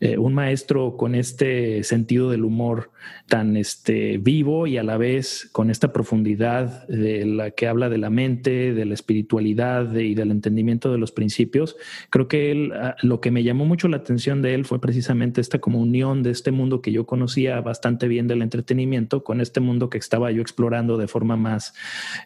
eh, 0.00 0.18
un 0.18 0.34
maestro 0.34 0.96
con 0.96 1.14
este 1.14 1.82
sentido 1.84 2.30
del 2.30 2.44
humor 2.44 2.90
tan 3.28 3.56
este, 3.56 4.18
vivo 4.18 4.66
y 4.66 4.76
a 4.76 4.82
la 4.82 4.96
vez 4.96 5.48
con 5.52 5.70
esta 5.70 5.92
profundidad 5.92 6.86
de 6.88 7.24
la 7.24 7.50
que 7.52 7.68
habla 7.68 7.88
de 7.88 7.98
la 7.98 8.10
mente, 8.10 8.74
de 8.74 8.84
la 8.84 8.94
espiritualidad 8.94 9.94
y 9.94 10.14
del 10.14 10.30
entendimiento 10.30 10.90
de 10.90 10.98
los 10.98 11.12
principios. 11.12 11.76
Creo 12.10 12.26
que 12.26 12.50
él, 12.50 12.72
ah, 12.74 12.96
lo 13.02 13.20
que 13.20 13.30
me 13.30 13.44
llamó 13.44 13.66
mucho 13.66 13.88
la 13.88 13.98
atención 13.98 14.42
de 14.42 14.54
él 14.54 14.64
fue 14.64 14.80
precisamente 14.80 15.40
esta 15.40 15.58
como 15.58 15.80
unión 15.80 16.22
de 16.22 16.30
este 16.30 16.50
mundo 16.50 16.80
que 16.82 16.90
yo 16.90 17.06
conocía 17.06 17.60
bastante 17.60 18.08
bien 18.08 18.26
del 18.26 18.42
entretenimiento 18.42 19.22
con 19.22 19.40
este 19.40 19.60
mundo 19.60 19.90
que 19.90 19.98
estaba 19.98 20.30
yo 20.32 20.42
explorando 20.42 20.96
de 20.96 21.06
forma 21.06 21.36
más 21.36 21.74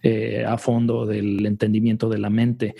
eh, 0.02 0.44
a 0.46 0.56
fondo 0.56 1.04
del 1.04 1.44
entendimiento 1.44 1.57
de 1.58 2.18
la 2.18 2.30
mente 2.30 2.74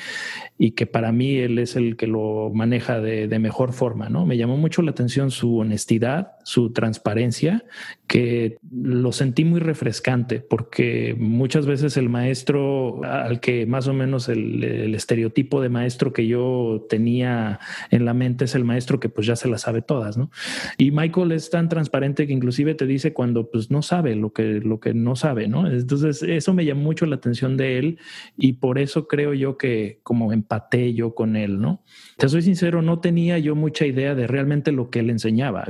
y 0.59 0.73
que 0.73 0.87
para 0.87 1.13
mí 1.13 1.37
él 1.37 1.59
es 1.59 1.77
el 1.77 1.97
que 1.97 2.07
lo 2.07 2.51
maneja 2.53 3.01
de, 3.01 3.39
mejor 3.39 3.73
forma, 3.73 4.09
¿no? 4.09 4.27
Me 4.27 4.37
llamó 4.37 4.57
mucho 4.57 4.83
la 4.83 4.91
atención 4.91 5.31
su 5.31 5.59
honestidad, 5.59 6.33
su 6.43 6.73
transparencia 6.73 7.65
que 8.09 8.59
lo 8.73 9.13
sentí 9.13 9.45
muy 9.45 9.61
refrescante 9.61 10.41
porque 10.41 11.15
muchas 11.17 11.67
veces 11.67 11.97
el 11.97 12.09
maestro 12.09 13.05
al 13.05 13.39
que 13.39 13.67
más 13.67 13.87
o 13.87 13.93
menos 13.93 14.29
el, 14.29 14.95
estereotipo 14.95 15.61
de 15.61 15.69
maestro 15.69 16.13
que 16.13 16.27
yo 16.27 16.87
tenía 16.89 17.61
en 17.91 18.05
la 18.05 18.15
mente 18.15 18.47
es 18.47 18.55
el 18.57 18.65
maestro 18.65 18.99
que 18.99 19.09
pues 19.09 19.27
ya 19.27 19.37
se 19.37 19.49
las 19.49 19.61
sabe 19.63 19.83
todas, 19.83 20.17
¿no? 20.17 20.31
Y 20.79 20.91
Michael 20.91 21.33
es 21.33 21.51
tan 21.51 21.69
transparente 21.69 22.27
que 22.27 22.33
inclusive 22.33 22.75
te 22.75 22.87
dice 22.87 23.13
cuando 23.13 23.51
pues 23.51 23.71
no 23.71 23.83
sabe 23.83 24.17
lo 24.17 24.33
que, 24.33 24.61
lo 24.65 24.81
que 24.81 24.95
no 24.95 25.15
sabe, 25.15 25.47
¿no? 25.47 25.71
Entonces 25.71 26.23
eso 26.23 26.55
me 26.55 26.65
llamó 26.65 26.83
mucho 26.83 27.07
la 27.07 27.17
atención 27.17 27.57
de 27.57 27.79
él 27.79 27.99
y 28.37 28.55
por 28.61 28.79
eso 28.79 29.07
creo 29.09 29.35
yo 29.35 29.57
que 29.57 30.00
como 30.03 30.33
empaté 30.33 30.95
yo 30.95 31.15
con 31.15 31.37
él, 31.37 31.61
¿no? 31.61 31.83
Te 32.17 32.29
soy 32.29 32.43
sincero, 32.43 32.83
no 32.83 33.00
tenía 33.00 33.38
yo 33.38 33.55
mucha 33.55 33.87
idea 33.87 34.15
de 34.15 34.27
realmente 34.27 34.73
lo 34.73 34.91
que 34.91 35.00
él 35.00 35.11
enseñaba. 35.11 35.65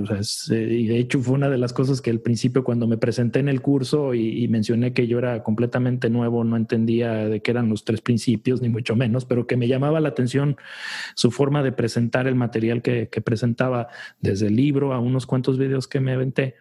Eh, 0.50 0.68
y 0.70 0.86
de 0.86 0.98
hecho 0.98 1.20
fue 1.20 1.34
una 1.34 1.48
de 1.48 1.58
las 1.58 1.72
cosas 1.72 2.00
que 2.00 2.10
al 2.10 2.20
principio 2.20 2.64
cuando 2.64 2.86
me 2.86 2.96
presenté 2.96 3.40
en 3.40 3.48
el 3.48 3.60
curso 3.60 4.14
y, 4.14 4.48
mencioné 4.48 4.92
que 4.92 5.06
yo 5.06 5.18
era 5.18 5.42
completamente 5.42 6.08
nuevo, 6.08 6.42
no 6.42 6.56
entendía 6.56 7.28
de 7.28 7.42
qué 7.42 7.50
eran 7.50 7.68
los 7.68 7.84
tres 7.84 8.00
principios, 8.00 8.62
ni 8.62 8.68
mucho 8.68 8.96
menos, 8.96 9.24
pero 9.24 9.46
que 9.46 9.56
me 9.56 9.68
llamaba 9.68 10.00
la 10.00 10.08
atención 10.08 10.56
su 11.14 11.30
forma 11.30 11.62
de 11.62 11.72
presentar 11.72 12.26
el 12.26 12.34
material 12.34 12.80
que, 12.80 13.08
que 13.08 13.20
presentaba 13.20 13.88
desde 14.20 14.46
el 14.46 14.56
libro 14.56 14.94
a 14.94 15.00
unos 15.00 15.26
cuantos 15.26 15.58
videos 15.58 15.86
que 15.86 16.00
me 16.00 16.12
aventé. 16.12 16.54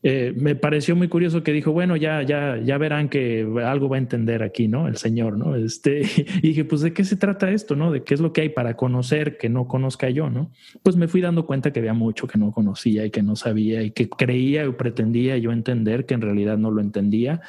Eh, 0.00 0.32
me 0.36 0.54
pareció 0.54 0.94
muy 0.94 1.08
curioso 1.08 1.42
que 1.42 1.52
dijo, 1.52 1.72
bueno, 1.72 1.96
ya, 1.96 2.22
ya, 2.22 2.56
ya 2.62 2.78
verán 2.78 3.08
que 3.08 3.44
algo 3.64 3.88
va 3.88 3.96
a 3.96 3.98
entender 3.98 4.44
aquí, 4.44 4.68
¿no? 4.68 4.86
El 4.86 4.96
Señor, 4.96 5.36
¿no? 5.36 5.56
Este, 5.56 6.02
y 6.42 6.48
dije, 6.48 6.64
pues, 6.64 6.82
¿de 6.82 6.92
qué 6.92 7.02
se 7.02 7.16
trata 7.16 7.50
esto, 7.50 7.74
no? 7.74 7.90
¿De 7.90 8.04
qué 8.04 8.14
es 8.14 8.20
lo 8.20 8.32
que 8.32 8.42
hay 8.42 8.48
para 8.50 8.76
conocer 8.76 9.38
que 9.38 9.48
no 9.48 9.66
conozca 9.66 10.08
yo, 10.08 10.30
no? 10.30 10.52
Pues 10.84 10.94
me 10.96 11.08
fui 11.08 11.20
dando 11.20 11.46
cuenta 11.46 11.72
que 11.72 11.80
había 11.80 11.94
mucho 11.94 12.28
que 12.28 12.38
no 12.38 12.52
conocía 12.52 13.04
y 13.04 13.10
que 13.10 13.24
no 13.24 13.34
sabía 13.34 13.82
y 13.82 13.90
que 13.90 14.08
creía 14.08 14.68
o 14.68 14.76
pretendía 14.76 15.36
yo 15.36 15.50
entender 15.50 16.06
que 16.06 16.14
en 16.14 16.20
realidad 16.20 16.58
no 16.58 16.70
lo 16.70 16.80
entendía, 16.80 17.40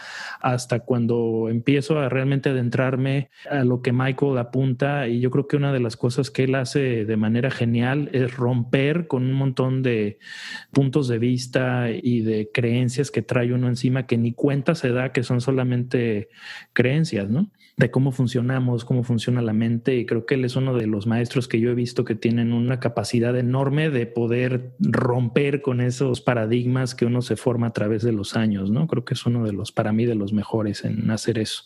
hasta 0.41 0.79
cuando 0.79 1.49
empiezo 1.51 1.99
a 1.99 2.09
realmente 2.09 2.49
adentrarme 2.49 3.29
a 3.49 3.63
lo 3.63 3.83
que 3.83 3.93
Michael 3.93 4.39
apunta 4.39 5.07
y 5.07 5.19
yo 5.19 5.29
creo 5.29 5.47
que 5.47 5.57
una 5.57 5.71
de 5.71 5.81
las 5.81 5.95
cosas 5.97 6.31
que 6.31 6.45
él 6.45 6.55
hace 6.55 7.05
de 7.05 7.17
manera 7.17 7.51
genial 7.51 8.09
es 8.11 8.35
romper 8.35 9.05
con 9.05 9.23
un 9.23 9.33
montón 9.33 9.83
de 9.83 10.17
puntos 10.71 11.07
de 11.07 11.19
vista 11.19 11.89
y 11.91 12.21
de 12.21 12.38
creencias 12.53 13.11
que 13.11 13.21
trae 13.21 13.53
uno 13.53 13.67
encima 13.67 14.07
que 14.07 14.17
ni 14.17 14.33
cuenta 14.33 14.75
se 14.75 14.91
da 14.91 15.11
que 15.11 15.23
son 15.23 15.41
solamente 15.41 16.29
creencias, 16.73 17.29
¿no? 17.29 17.51
De 17.77 17.91
cómo 17.91 18.11
funcionamos, 18.11 18.85
cómo 18.85 19.03
funciona 19.03 19.41
la 19.41 19.53
mente. 19.53 19.95
Y 19.95 20.05
creo 20.05 20.25
que 20.25 20.35
él 20.35 20.45
es 20.45 20.55
uno 20.55 20.75
de 20.75 20.87
los 20.87 21.07
maestros 21.07 21.47
que 21.47 21.59
yo 21.59 21.71
he 21.71 21.75
visto 21.75 22.05
que 22.05 22.15
tienen 22.15 22.53
una 22.53 22.79
capacidad 22.79 23.37
enorme 23.37 23.89
de 23.89 24.05
poder 24.05 24.75
romper 24.79 25.61
con 25.61 25.81
esos 25.81 26.21
paradigmas 26.21 26.95
que 26.95 27.05
uno 27.05 27.21
se 27.21 27.35
forma 27.35 27.67
a 27.67 27.73
través 27.73 28.03
de 28.03 28.11
los 28.11 28.35
años, 28.35 28.71
¿no? 28.71 28.87
Creo 28.87 29.05
que 29.05 29.13
es 29.13 29.25
uno 29.25 29.45
de 29.45 29.53
los, 29.53 29.71
para 29.71 29.93
mí, 29.93 30.05
de 30.05 30.15
los 30.15 30.33
mejores 30.33 30.85
en 30.85 31.09
hacer 31.11 31.39
eso. 31.39 31.63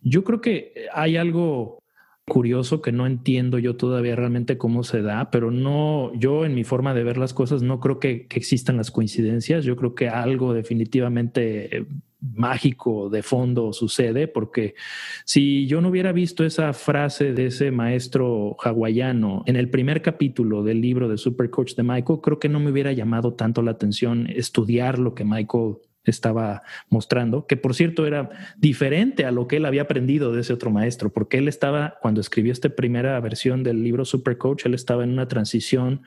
Yo 0.00 0.24
creo 0.24 0.40
que 0.40 0.86
hay 0.92 1.16
algo 1.16 1.83
curioso 2.26 2.80
que 2.80 2.92
no 2.92 3.06
entiendo 3.06 3.58
yo 3.58 3.76
todavía 3.76 4.16
realmente 4.16 4.56
cómo 4.56 4.82
se 4.82 5.02
da, 5.02 5.30
pero 5.30 5.50
no, 5.50 6.12
yo 6.14 6.44
en 6.46 6.54
mi 6.54 6.64
forma 6.64 6.94
de 6.94 7.04
ver 7.04 7.18
las 7.18 7.34
cosas 7.34 7.62
no 7.62 7.80
creo 7.80 7.98
que, 7.98 8.26
existan 8.30 8.76
las 8.76 8.90
coincidencias, 8.90 9.64
yo 9.64 9.76
creo 9.76 9.94
que 9.94 10.08
algo 10.08 10.54
definitivamente 10.54 11.78
eh, 11.78 11.86
mágico 12.20 13.10
de 13.10 13.22
fondo 13.22 13.72
sucede, 13.74 14.26
porque 14.26 14.74
si 15.26 15.66
yo 15.66 15.82
no 15.82 15.88
hubiera 15.88 16.12
visto 16.12 16.44
esa 16.44 16.72
frase 16.72 17.34
de 17.34 17.46
ese 17.46 17.70
maestro 17.70 18.56
hawaiano 18.62 19.42
en 19.46 19.56
el 19.56 19.68
primer 19.68 20.00
capítulo 20.00 20.62
del 20.62 20.80
libro 20.80 21.08
de 21.08 21.18
Super 21.18 21.50
Coach 21.50 21.74
de 21.74 21.82
Michael, 21.82 22.20
creo 22.22 22.38
que 22.38 22.48
no 22.48 22.58
me 22.58 22.70
hubiera 22.70 22.92
llamado 22.92 23.34
tanto 23.34 23.60
la 23.60 23.72
atención 23.72 24.28
estudiar 24.28 24.98
lo 24.98 25.14
que 25.14 25.24
Michael 25.24 25.76
estaba 26.04 26.62
mostrando, 26.88 27.46
que 27.46 27.56
por 27.56 27.74
cierto 27.74 28.06
era 28.06 28.30
diferente 28.56 29.24
a 29.24 29.30
lo 29.30 29.46
que 29.48 29.56
él 29.56 29.66
había 29.66 29.82
aprendido 29.82 30.32
de 30.32 30.40
ese 30.40 30.52
otro 30.52 30.70
maestro, 30.70 31.12
porque 31.12 31.38
él 31.38 31.48
estaba, 31.48 31.98
cuando 32.02 32.20
escribió 32.20 32.52
esta 32.52 32.68
primera 32.68 33.18
versión 33.20 33.62
del 33.62 33.82
libro 33.82 34.04
Super 34.04 34.38
Coach, 34.38 34.66
él 34.66 34.74
estaba 34.74 35.04
en 35.04 35.10
una 35.10 35.28
transición 35.28 36.02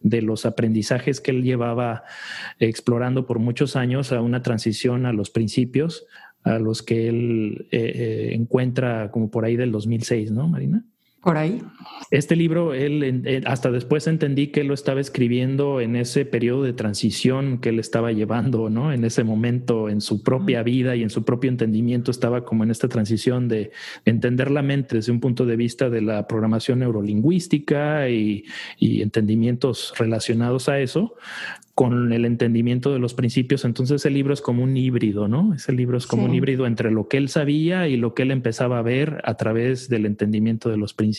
de 0.00 0.22
los 0.22 0.46
aprendizajes 0.46 1.20
que 1.20 1.30
él 1.30 1.42
llevaba 1.42 2.04
explorando 2.58 3.26
por 3.26 3.38
muchos 3.38 3.76
años 3.76 4.12
a 4.12 4.20
una 4.20 4.42
transición 4.42 5.06
a 5.06 5.12
los 5.12 5.30
principios 5.30 6.06
a 6.44 6.58
los 6.58 6.82
que 6.82 7.08
él 7.08 7.68
eh, 7.70 7.92
eh, 7.94 8.34
encuentra 8.34 9.10
como 9.10 9.30
por 9.30 9.46
ahí 9.46 9.56
del 9.56 9.72
2006, 9.72 10.30
¿no, 10.30 10.46
Marina? 10.46 10.84
Por 11.24 11.38
ahí. 11.38 11.62
Este 12.10 12.36
libro, 12.36 12.74
él 12.74 13.42
hasta 13.46 13.70
después 13.70 14.06
entendí 14.06 14.48
que 14.48 14.60
él 14.60 14.68
lo 14.68 14.74
estaba 14.74 15.00
escribiendo 15.00 15.80
en 15.80 15.96
ese 15.96 16.26
periodo 16.26 16.62
de 16.62 16.74
transición 16.74 17.58
que 17.58 17.70
él 17.70 17.78
estaba 17.78 18.12
llevando, 18.12 18.68
¿no? 18.68 18.92
En 18.92 19.04
ese 19.04 19.24
momento, 19.24 19.88
en 19.88 20.00
su 20.00 20.22
propia 20.22 20.62
vida 20.62 20.94
y 20.96 21.02
en 21.02 21.10
su 21.10 21.24
propio 21.24 21.50
entendimiento, 21.50 22.10
estaba 22.10 22.44
como 22.44 22.62
en 22.62 22.70
esta 22.70 22.88
transición 22.88 23.48
de 23.48 23.72
entender 24.04 24.50
la 24.50 24.62
mente 24.62 24.96
desde 24.96 25.12
un 25.12 25.20
punto 25.20 25.46
de 25.46 25.56
vista 25.56 25.88
de 25.88 26.02
la 26.02 26.28
programación 26.28 26.80
neurolingüística 26.80 28.08
y, 28.10 28.44
y 28.78 29.02
entendimientos 29.02 29.94
relacionados 29.98 30.68
a 30.68 30.80
eso, 30.80 31.16
con 31.74 32.12
el 32.12 32.24
entendimiento 32.24 32.92
de 32.92 33.00
los 33.00 33.14
principios. 33.14 33.64
Entonces 33.64 34.06
el 34.06 34.14
libro 34.14 34.32
es 34.32 34.40
como 34.40 34.62
un 34.62 34.76
híbrido, 34.76 35.26
¿no? 35.26 35.54
Ese 35.54 35.72
libro 35.72 35.98
es 35.98 36.06
como 36.06 36.24
un 36.24 36.34
híbrido 36.34 36.66
entre 36.66 36.92
lo 36.92 37.08
que 37.08 37.16
él 37.16 37.28
sabía 37.28 37.88
y 37.88 37.96
lo 37.96 38.14
que 38.14 38.22
él 38.22 38.30
empezaba 38.30 38.78
a 38.78 38.82
ver 38.82 39.20
a 39.24 39.34
través 39.34 39.88
del 39.88 40.06
entendimiento 40.06 40.68
de 40.68 40.76
los 40.76 40.94
principios, 40.94 41.13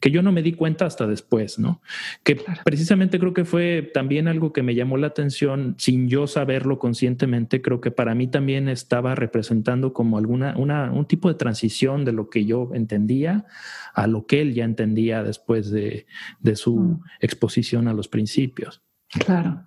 que 0.00 0.10
yo 0.10 0.22
no 0.22 0.32
me 0.32 0.42
di 0.42 0.52
cuenta 0.52 0.86
hasta 0.86 1.06
después, 1.06 1.58
¿no? 1.58 1.80
Que 2.22 2.40
precisamente 2.64 3.18
creo 3.18 3.34
que 3.34 3.44
fue 3.44 3.90
también 3.94 4.28
algo 4.28 4.52
que 4.52 4.62
me 4.62 4.74
llamó 4.74 4.96
la 4.96 5.08
atención 5.08 5.74
sin 5.78 6.08
yo 6.08 6.26
saberlo 6.26 6.78
conscientemente. 6.78 7.62
Creo 7.62 7.80
que 7.80 7.90
para 7.90 8.14
mí 8.14 8.26
también 8.26 8.68
estaba 8.68 9.14
representando 9.14 9.92
como 9.92 10.18
alguna, 10.18 10.54
una, 10.56 10.90
un 10.90 11.06
tipo 11.06 11.28
de 11.28 11.34
transición 11.34 12.04
de 12.04 12.12
lo 12.12 12.30
que 12.30 12.44
yo 12.44 12.70
entendía 12.74 13.46
a 13.94 14.06
lo 14.06 14.26
que 14.26 14.40
él 14.40 14.54
ya 14.54 14.64
entendía 14.64 15.22
después 15.22 15.70
de, 15.70 16.06
de 16.40 16.56
su 16.56 16.76
mm. 16.76 17.04
exposición 17.20 17.88
a 17.88 17.94
los 17.94 18.08
principios. 18.08 18.82
Claro, 19.12 19.62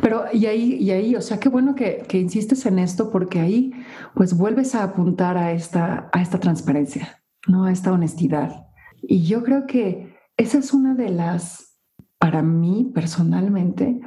pero 0.00 0.24
y 0.32 0.46
ahí, 0.46 0.78
y 0.80 0.90
ahí, 0.90 1.16
o 1.16 1.20
sea, 1.20 1.38
qué 1.38 1.50
bueno 1.50 1.74
que, 1.74 2.04
que, 2.08 2.18
insistes 2.18 2.64
en 2.64 2.78
esto 2.78 3.10
porque 3.10 3.40
ahí 3.40 3.72
pues 4.14 4.34
vuelves 4.34 4.74
a 4.74 4.84
apuntar 4.84 5.36
a 5.36 5.52
esta, 5.52 6.08
a 6.12 6.22
esta 6.22 6.40
transparencia, 6.40 7.22
¿no? 7.46 7.64
A 7.64 7.72
esta 7.72 7.92
honestidad. 7.92 8.68
Y 9.08 9.24
yo 9.24 9.42
creo 9.42 9.66
que 9.66 10.16
esa 10.36 10.58
es 10.58 10.72
una 10.72 10.94
de 10.94 11.10
las, 11.10 11.78
para 12.18 12.42
mí 12.42 12.90
personalmente, 12.94 14.00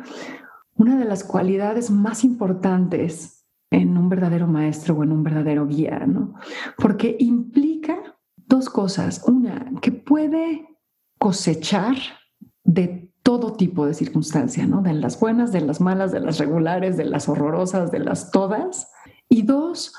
una 0.76 0.98
de 0.98 1.06
las 1.06 1.24
cualidades 1.24 1.90
más 1.90 2.24
importantes 2.24 3.46
en 3.72 3.98
un 3.98 4.10
verdadero 4.10 4.48
maestro 4.48 4.96
o 4.96 5.04
en 5.04 5.12
un 5.12 5.24
verdadero 5.24 5.68
guía, 5.68 6.06
¿no? 6.08 6.36
Porque 6.78 7.16
implica 7.20 8.18
dos 8.36 8.70
cosas. 8.70 9.24
Una, 9.28 9.72
que 9.82 9.92
puede 9.92 10.68
cosechar 11.18 11.96
de 12.64 13.14
todo 13.24 13.54
tipo 13.54 13.86
de 13.86 13.94
circunstancia, 13.94 14.66
¿no? 14.66 14.82
De 14.82 14.94
las 14.94 15.20
buenas, 15.20 15.52
de 15.52 15.62
las 15.62 15.82
malas, 15.82 16.12
de 16.12 16.20
las 16.20 16.40
regulares, 16.40 16.98
de 16.98 17.06
las 17.06 17.30
horrorosas, 17.30 17.92
de 17.92 18.00
las 18.00 18.32
todas. 18.32 18.92
Y 19.28 19.44
dos, 19.44 19.94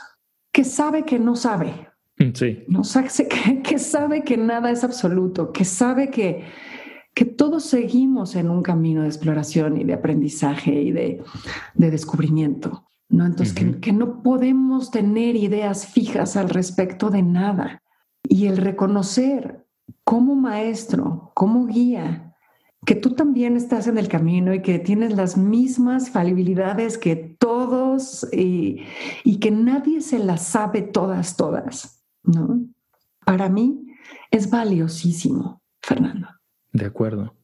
que 0.53 0.65
sabe 0.65 1.05
que 1.05 1.19
no 1.19 1.37
sabe. 1.37 1.89
Mm, 2.21 2.35
sí. 2.35 2.65
No 2.69 2.83
que, 3.29 3.63
que 3.63 3.79
sabe 3.79 4.23
que 4.23 4.37
nada 4.37 4.71
es 4.71 4.85
absoluto, 4.85 5.51
que 5.53 5.65
sabe 5.65 6.11
que, 6.11 6.45
que 7.15 7.25
todos 7.25 7.65
seguimos 7.65 8.37
en 8.37 8.51
un 8.51 8.63
camino 8.63 9.03
de 9.03 9.09
exploración 9.09 9.81
y 9.81 9.85
de 9.85 9.95
aprendizaje 9.95 10.81
y 10.81 10.93
de, 10.93 11.23
de 11.75 11.91
descubrimiento. 11.91 12.85
¿no? 13.09 13.27
Entonces, 13.27 13.55
que, 13.55 13.81
que 13.81 13.93
no 13.93 14.23
podemos 14.23 14.93
tener 14.93 15.35
ideas 15.35 15.87
fijas 15.87 16.37
al 16.37 16.49
respecto 16.49 17.11
de 17.11 17.23
nada. 17.23 17.83
Y 18.23 18.47
el 18.47 18.59
reconocer 18.59 19.67
como 20.05 20.37
maestro, 20.37 21.33
como 21.35 21.67
guía, 21.67 22.31
que 22.87 22.95
tú 22.95 23.15
también 23.15 23.57
estás 23.57 23.87
en 23.87 23.99
el 23.99 24.09
camino 24.09 24.55
y 24.55 24.63
que 24.63 24.79
tienes 24.79 25.15
las 25.15 25.37
mismas 25.37 26.11
falibilidades 26.11 26.97
que 26.97 27.17
todos 27.17 28.27
y, 28.33 28.87
que 29.41 29.51
nadie 29.51 30.01
se 30.01 30.19
las 30.19 30.47
sabe 30.47 30.83
todas, 30.83 31.37
todas, 31.37 32.00
¿no? 32.23 32.67
Para 33.25 33.49
mí 33.49 33.87
es 34.31 34.51
valiosísimo, 34.51 35.63
Fernando. 35.83 36.29
De 36.73 36.87
acuerdo. 36.87 37.35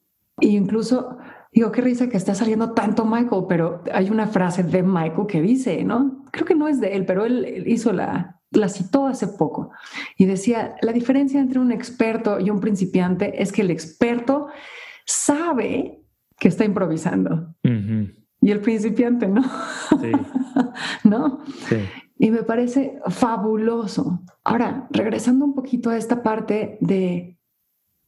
Y 0.40 0.56
incluso 0.56 1.18
digo, 1.52 1.72
qué 1.72 1.80
risa 1.80 2.08
que 2.08 2.16
está 2.18 2.34
saliendo 2.34 2.72
tanto 2.72 3.04
Michael, 3.06 3.44
pero 3.48 3.82
hay 3.92 4.10
una 4.10 4.26
frase 4.26 4.62
de 4.62 4.82
Michael 4.82 5.26
que 5.26 5.40
dice, 5.40 5.82
¿no? 5.84 6.24
Creo 6.30 6.44
que 6.44 6.54
no 6.54 6.68
es 6.68 6.80
de 6.80 6.94
él, 6.94 7.06
pero 7.06 7.24
él 7.24 7.64
hizo 7.66 7.92
la, 7.92 8.40
la 8.50 8.68
citó 8.68 9.06
hace 9.06 9.26
poco 9.26 9.70
y 10.18 10.26
decía, 10.26 10.76
la 10.82 10.92
diferencia 10.92 11.40
entre 11.40 11.58
un 11.58 11.72
experto 11.72 12.38
y 12.40 12.50
un 12.50 12.60
principiante 12.60 13.42
es 13.42 13.52
que 13.52 13.62
el 13.62 13.70
experto 13.70 14.48
sabe 15.06 16.02
que 16.38 16.48
está 16.48 16.64
improvisando. 16.64 17.54
Y 17.62 18.50
el 18.50 18.60
principiante 18.60 19.26
no. 19.26 19.42
Sí. 19.42 20.12
¿No? 21.04 21.40
Sí. 21.68 21.76
Y 22.18 22.30
me 22.30 22.42
parece 22.42 22.98
fabuloso. 23.08 24.20
Ahora, 24.44 24.88
regresando 24.90 25.44
un 25.44 25.54
poquito 25.54 25.90
a 25.90 25.96
esta 25.96 26.22
parte 26.22 26.78
de, 26.80 27.38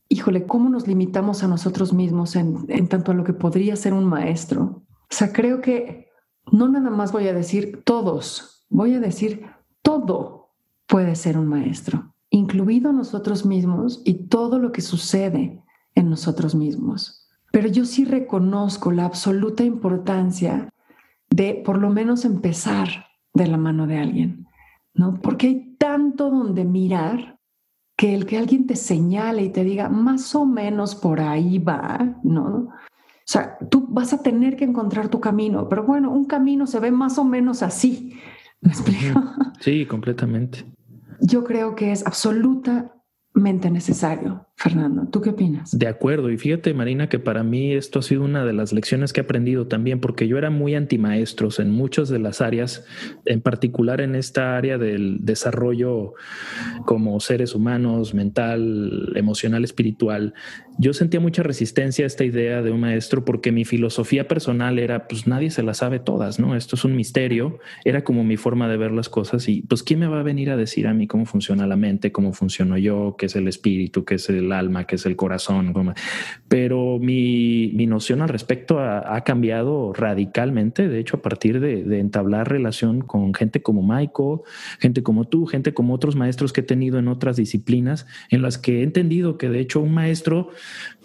híjole, 0.09 0.47
¿cómo 0.47 0.71
nos 0.71 0.87
limitamos 0.87 1.43
a 1.43 1.49
nosotros 1.49 1.93
mismos 1.93 2.37
en, 2.37 2.65
en 2.69 2.89
tanto 2.89 3.13
a 3.13 3.15
lo 3.15 3.25
que 3.25 3.35
podría 3.35 3.77
ser 3.77 3.93
un 3.93 4.07
maestro? 4.07 4.83
O 5.11 5.15
sea, 5.15 5.33
creo 5.33 5.61
que 5.61 6.09
no 6.51 6.69
nada 6.69 6.91
más 6.91 7.13
voy 7.13 7.29
a 7.29 7.35
decir 7.35 7.83
todos, 7.85 8.67
voy 8.69 8.95
a 8.95 9.01
decir 9.01 9.47
todo 9.83 10.39
puede 10.87 11.15
ser 11.17 11.37
un 11.37 11.47
maestro, 11.47 12.15
incluido 12.31 12.93
nosotros 12.93 13.45
mismos 13.45 14.01
y 14.05 14.29
todo 14.29 14.59
lo 14.59 14.73
que 14.73 14.81
sucede 14.81 15.63
en 15.95 16.11
nosotros 16.11 16.55
mismos. 16.55 17.29
Pero 17.53 17.69
yo 17.69 17.85
sí 17.85 18.05
reconozco 18.05 18.91
la 18.91 19.05
absoluta 19.05 19.65
importancia 19.65 20.71
de 21.31 21.63
por 21.65 21.79
lo 21.79 21.91
menos 21.91 22.25
empezar 22.25 23.08
de 23.35 23.47
la 23.47 23.57
mano 23.57 23.87
de 23.87 23.99
alguien, 23.99 24.47
¿no? 24.95 25.21
Porque 25.21 25.47
hay 25.47 25.77
tanto 25.79 26.31
donde 26.31 26.65
mirar 26.65 27.39
que 27.97 28.15
el 28.15 28.27
que 28.27 28.39
alguien 28.39 28.67
te 28.67 28.77
señale 28.77 29.43
y 29.43 29.51
te 29.51 29.65
diga 29.65 29.89
más 29.89 30.35
o 30.35 30.47
menos 30.47 30.95
por 30.95 31.21
ahí 31.21 31.59
va, 31.59 32.21
¿no? 32.23 32.69
O 32.69 33.31
sea, 33.31 33.59
tú 33.71 33.87
vas 33.91 34.13
a 34.13 34.23
tener 34.23 34.57
que 34.57 34.65
encontrar 34.65 35.09
tu 35.09 35.21
camino, 35.21 35.69
pero 35.69 35.85
bueno, 35.85 36.11
un 36.11 36.25
camino 36.25 36.67
se 36.67 36.81
ve 36.81 36.91
más 36.91 37.19
o 37.19 37.25
menos 37.25 37.63
así. 37.63 38.15
¿Me 38.61 38.71
explico? 38.71 39.21
Sí, 39.61 39.85
completamente. 39.87 40.65
Yo 41.21 41.45
creo 41.45 41.75
que 41.75 41.93
es 41.93 42.07
absolutamente 42.07 43.71
necesario. 43.71 44.48
Fernando, 44.59 45.07
¿tú 45.13 45.21
qué 45.21 45.31
opinas? 45.31 45.79
De 45.79 45.87
acuerdo. 45.87 46.33
Y 46.33 46.37
fíjate, 46.37 46.75
Marina, 46.75 47.09
que 47.09 47.21
para 47.21 47.45
mí 47.45 47.75
esto 47.75 48.01
ha 48.01 48.03
sido 48.03 48.25
una 48.25 48.45
de 48.45 48.53
las 48.53 48.73
lecciones 48.73 49.13
que 49.13 49.21
he 49.21 49.23
aprendido 49.23 49.69
también, 49.69 50.01
porque 50.01 50.27
yo 50.27 50.37
era 50.37 50.51
muy 50.51 50.75
antimaestros 50.75 51.61
en 51.61 51.71
muchas 51.71 52.09
de 52.09 52.19
las 52.19 52.41
áreas, 52.41 52.85
en 53.25 53.41
particular 53.41 54.01
en 54.01 54.17
esta 54.17 54.57
área 54.57 54.77
del 54.77 55.19
desarrollo 55.21 56.15
como 56.85 57.21
seres 57.21 57.55
humanos, 57.55 58.15
mental, 58.15 59.13
emocional, 59.15 59.63
espiritual. 59.63 60.35
Yo 60.77 60.93
sentía 60.93 61.21
mucha 61.21 61.45
resistencia 61.45 62.05
a 62.05 62.09
esta 62.09 62.25
idea 62.25 62.61
de 62.61 62.73
un 62.73 62.81
maestro 62.81 63.25
porque 63.25 63.53
mi 63.53 63.65
filosofía 63.65 64.27
personal 64.27 64.81
era, 64.81 65.07
pues 65.07 65.29
nadie 65.29 65.51
se 65.51 65.63
la 65.63 65.75
sabe 65.75 66.01
todas, 66.01 66.41
¿no? 66.41 66.57
Esto 66.57 66.75
es 66.75 66.85
un 66.85 66.97
misterio. 66.97 67.61
Era 67.85 68.03
como 68.03 68.25
mi 68.25 68.37
forma 68.37 68.69
de 68.69 68.77
ver 68.77 68.91
las 68.91 69.09
cosas 69.09 69.49
y, 69.49 69.63
pues, 69.63 69.85
¿quién 69.85 70.01
me 70.01 70.09
va 70.09 70.19
a 70.19 70.25
venir 70.25 70.51
a 70.51 70.57
decir 70.57 70.89
a 70.89 70.95
mí 70.95 71.07
cómo 71.07 71.27
funciona 71.27 71.65
la 71.69 71.77
mente, 71.77 72.11
cómo 72.11 72.33
funciono 72.33 72.77
yo, 72.77 73.15
qué 73.17 73.27
es 73.27 73.37
el 73.37 73.47
espíritu, 73.47 74.05
qué 74.05 74.17
es 74.17 74.29
el 74.29 74.48
alma, 74.53 74.85
que 74.85 74.97
es 74.97 75.07
el 75.07 75.17
corazón. 75.17 75.75
Pero 76.49 76.99
mi, 76.99 77.73
noción 77.87 78.23
al 78.23 78.29
respecto 78.29 78.79
ha, 78.81 79.21
cambiado 79.25 79.93
radicalmente. 79.93 80.89
De 80.89 80.99
hecho, 80.99 81.19
a 81.19 81.23
partir 81.23 81.61
de, 81.61 81.99
entablar 81.99 82.49
relación 82.49 83.01
con 83.01 83.35
gente 83.35 83.63
como 83.63 83.83
Michael, 83.83 84.41
gente 84.79 85.03
como 85.03 85.25
tú, 85.25 85.47
gente 85.47 85.75
como 85.75 85.95
otros 85.95 86.17
maestros 86.17 86.53
que 86.53 86.61
he 86.61 86.65
tenido 86.65 86.99
en 86.99 87.09
otras 87.09 87.37
disciplinas, 87.37 88.07
en 88.31 88.43
las 88.43 88.59
que 88.59 88.81
he 88.81 88.83
entendido 88.83 89.39
que 89.39 89.49
de 89.49 89.61
hecho 89.61 89.81
un 89.81 89.95
maestro 89.95 90.51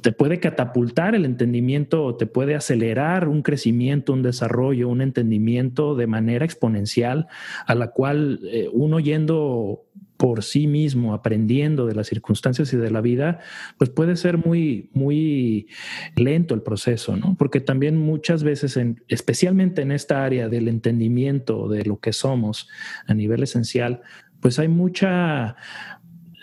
te 0.02 0.12
puede 0.12 0.40
catapultar 0.40 1.16
el 1.16 1.26
entendimiento, 1.26 2.16
te 2.16 2.26
puede 2.26 2.56
acelerar 2.56 3.28
un 3.28 3.42
crecimiento, 3.42 4.14
un 4.14 4.22
desarrollo, 4.22 4.90
un 4.90 5.02
entendimiento 5.02 5.96
de 5.96 6.08
manera 6.08 6.46
exponencial, 6.46 7.28
a 7.66 7.76
la 7.76 7.88
cual 7.92 8.40
eh, 8.46 8.70
uno 8.72 9.00
yendo 9.00 9.84
por 10.24 10.42
sí 10.42 10.68
mismo, 10.68 11.14
aprendiendo 11.14 11.86
de 11.86 11.96
las 11.96 12.08
circunstancias 12.08 12.72
y 12.72 12.78
de 12.78 12.90
la 12.90 13.02
vida, 13.02 13.42
pues 13.78 13.90
puede 13.90 14.16
ser 14.16 14.38
muy, 14.38 14.90
muy 14.94 15.68
lento 16.16 16.56
el 16.56 16.62
proceso, 16.62 17.18
¿no? 17.18 17.36
Porque 17.38 17.60
también 17.60 17.98
muchas 17.98 18.42
veces, 18.42 18.78
en, 18.78 19.04
especialmente 19.10 19.82
en 19.82 19.92
esta 19.92 20.24
área 20.24 20.48
del 20.48 20.70
entendimiento 20.70 21.68
de 21.68 21.84
lo 21.84 22.00
que 22.00 22.14
somos 22.14 22.70
a 23.06 23.14
nivel 23.14 23.44
esencial, 23.44 24.00
pues 24.40 24.60
hay 24.60 24.70
mucha, 24.70 25.58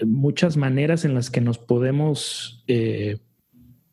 muchas 0.05 0.59
maneras 0.59 1.07
en 1.07 1.15
las 1.15 1.31
que 1.31 1.41
nos 1.41 1.57
podemos... 1.57 2.63
Eh, 2.67 3.17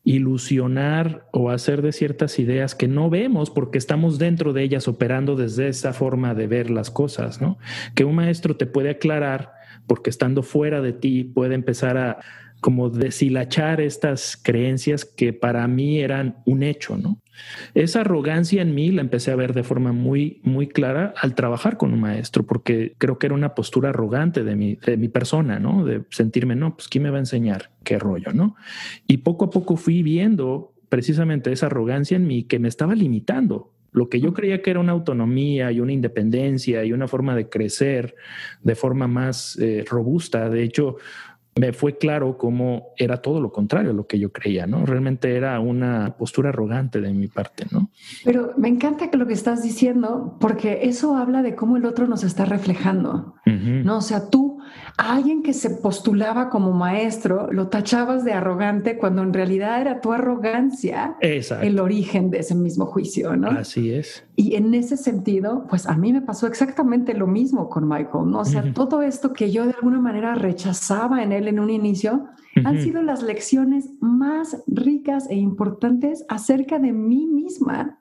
ilusionar 0.04 1.28
o 1.32 1.50
hacer 1.50 1.82
de 1.82 1.92
ciertas 1.92 2.38
ideas 2.38 2.74
que 2.74 2.88
no 2.88 3.10
vemos 3.10 3.50
porque 3.50 3.76
estamos 3.76 4.18
dentro 4.18 4.54
de 4.54 4.62
ellas 4.62 4.88
operando 4.88 5.36
desde 5.36 5.68
esa 5.68 5.92
forma 5.92 6.34
de 6.34 6.46
ver 6.46 6.70
las 6.70 6.90
cosas, 6.90 7.42
¿no? 7.42 7.58
Que 7.94 8.06
un 8.06 8.14
maestro 8.14 8.56
te 8.56 8.64
puede 8.64 8.88
aclarar 8.88 9.57
porque 9.88 10.10
estando 10.10 10.44
fuera 10.44 10.80
de 10.80 10.92
ti 10.92 11.24
puede 11.24 11.56
empezar 11.56 11.98
a 11.98 12.18
como 12.60 12.90
deshilachar 12.90 13.80
estas 13.80 14.36
creencias 14.36 15.04
que 15.04 15.32
para 15.32 15.66
mí 15.68 16.00
eran 16.00 16.38
un 16.44 16.62
hecho, 16.62 16.96
¿no? 16.96 17.20
Esa 17.74 18.00
arrogancia 18.00 18.62
en 18.62 18.74
mí 18.74 18.90
la 18.90 19.00
empecé 19.00 19.30
a 19.30 19.36
ver 19.36 19.54
de 19.54 19.62
forma 19.62 19.92
muy, 19.92 20.40
muy 20.42 20.66
clara 20.66 21.14
al 21.20 21.36
trabajar 21.36 21.76
con 21.76 21.92
un 21.92 22.00
maestro, 22.00 22.44
porque 22.44 22.94
creo 22.98 23.18
que 23.18 23.26
era 23.26 23.34
una 23.34 23.54
postura 23.54 23.90
arrogante 23.90 24.42
de 24.42 24.56
mi, 24.56 24.74
de 24.74 24.96
mi 24.96 25.08
persona, 25.08 25.60
¿no? 25.60 25.84
De 25.84 26.02
sentirme, 26.10 26.56
no, 26.56 26.74
pues 26.74 26.88
¿quién 26.88 27.04
me 27.04 27.10
va 27.10 27.16
a 27.18 27.20
enseñar 27.20 27.70
qué 27.84 27.98
rollo, 27.98 28.32
¿no? 28.32 28.56
Y 29.06 29.18
poco 29.18 29.46
a 29.46 29.50
poco 29.50 29.76
fui 29.76 30.02
viendo 30.02 30.74
precisamente 30.88 31.52
esa 31.52 31.66
arrogancia 31.66 32.16
en 32.16 32.26
mí 32.26 32.44
que 32.44 32.58
me 32.58 32.68
estaba 32.68 32.94
limitando, 32.94 33.72
lo 33.92 34.08
que 34.08 34.20
yo 34.20 34.32
creía 34.34 34.62
que 34.62 34.70
era 34.70 34.80
una 34.80 34.92
autonomía 34.92 35.72
y 35.72 35.80
una 35.80 35.92
independencia 35.92 36.84
y 36.84 36.92
una 36.92 37.08
forma 37.08 37.34
de 37.34 37.48
crecer 37.48 38.14
de 38.62 38.74
forma 38.74 39.08
más 39.08 39.58
eh, 39.58 39.84
robusta, 39.88 40.48
de 40.48 40.62
hecho, 40.62 40.96
me 41.58 41.72
fue 41.72 41.98
claro 41.98 42.38
cómo 42.38 42.92
era 42.96 43.20
todo 43.20 43.40
lo 43.40 43.52
contrario 43.52 43.90
a 43.90 43.94
lo 43.94 44.06
que 44.06 44.18
yo 44.18 44.32
creía, 44.32 44.66
¿no? 44.66 44.86
Realmente 44.86 45.36
era 45.36 45.58
una 45.60 46.16
postura 46.16 46.50
arrogante 46.50 47.00
de 47.00 47.12
mi 47.12 47.26
parte, 47.26 47.66
¿no? 47.72 47.90
Pero 48.24 48.52
me 48.56 48.68
encanta 48.68 49.10
que 49.10 49.16
lo 49.16 49.26
que 49.26 49.32
estás 49.32 49.62
diciendo, 49.62 50.36
porque 50.40 50.80
eso 50.82 51.16
habla 51.16 51.42
de 51.42 51.54
cómo 51.54 51.76
el 51.76 51.84
otro 51.84 52.06
nos 52.06 52.22
está 52.24 52.44
reflejando, 52.44 53.34
¿no? 53.44 53.96
O 53.96 54.02
sea, 54.02 54.30
tú, 54.30 54.57
a 54.96 55.14
alguien 55.14 55.42
que 55.42 55.52
se 55.52 55.70
postulaba 55.70 56.50
como 56.50 56.72
maestro, 56.72 57.52
lo 57.52 57.68
tachabas 57.68 58.24
de 58.24 58.32
arrogante 58.32 58.98
cuando 58.98 59.22
en 59.22 59.32
realidad 59.32 59.80
era 59.80 60.00
tu 60.00 60.12
arrogancia 60.12 61.16
el 61.20 61.80
origen 61.80 62.30
de 62.30 62.38
ese 62.38 62.54
mismo 62.54 62.86
juicio, 62.86 63.36
¿no? 63.36 63.48
Así 63.48 63.90
es. 63.90 64.24
Y 64.36 64.54
en 64.54 64.74
ese 64.74 64.96
sentido, 64.96 65.66
pues 65.68 65.86
a 65.86 65.96
mí 65.96 66.12
me 66.12 66.22
pasó 66.22 66.46
exactamente 66.46 67.14
lo 67.14 67.26
mismo 67.26 67.68
con 67.68 67.88
Michael, 67.88 68.30
¿no? 68.30 68.40
O 68.40 68.44
sea, 68.44 68.72
todo 68.72 69.02
esto 69.02 69.32
que 69.32 69.50
yo 69.50 69.66
de 69.66 69.72
alguna 69.72 70.00
manera 70.00 70.34
rechazaba 70.34 71.22
en 71.22 71.32
él 71.32 71.48
en 71.48 71.60
un 71.60 71.70
inicio, 71.70 72.28
han 72.64 72.82
sido 72.82 73.02
las 73.02 73.22
lecciones 73.22 73.90
más 74.00 74.62
ricas 74.66 75.28
e 75.30 75.36
importantes 75.36 76.24
acerca 76.28 76.78
de 76.78 76.92
mí 76.92 77.26
misma, 77.26 77.98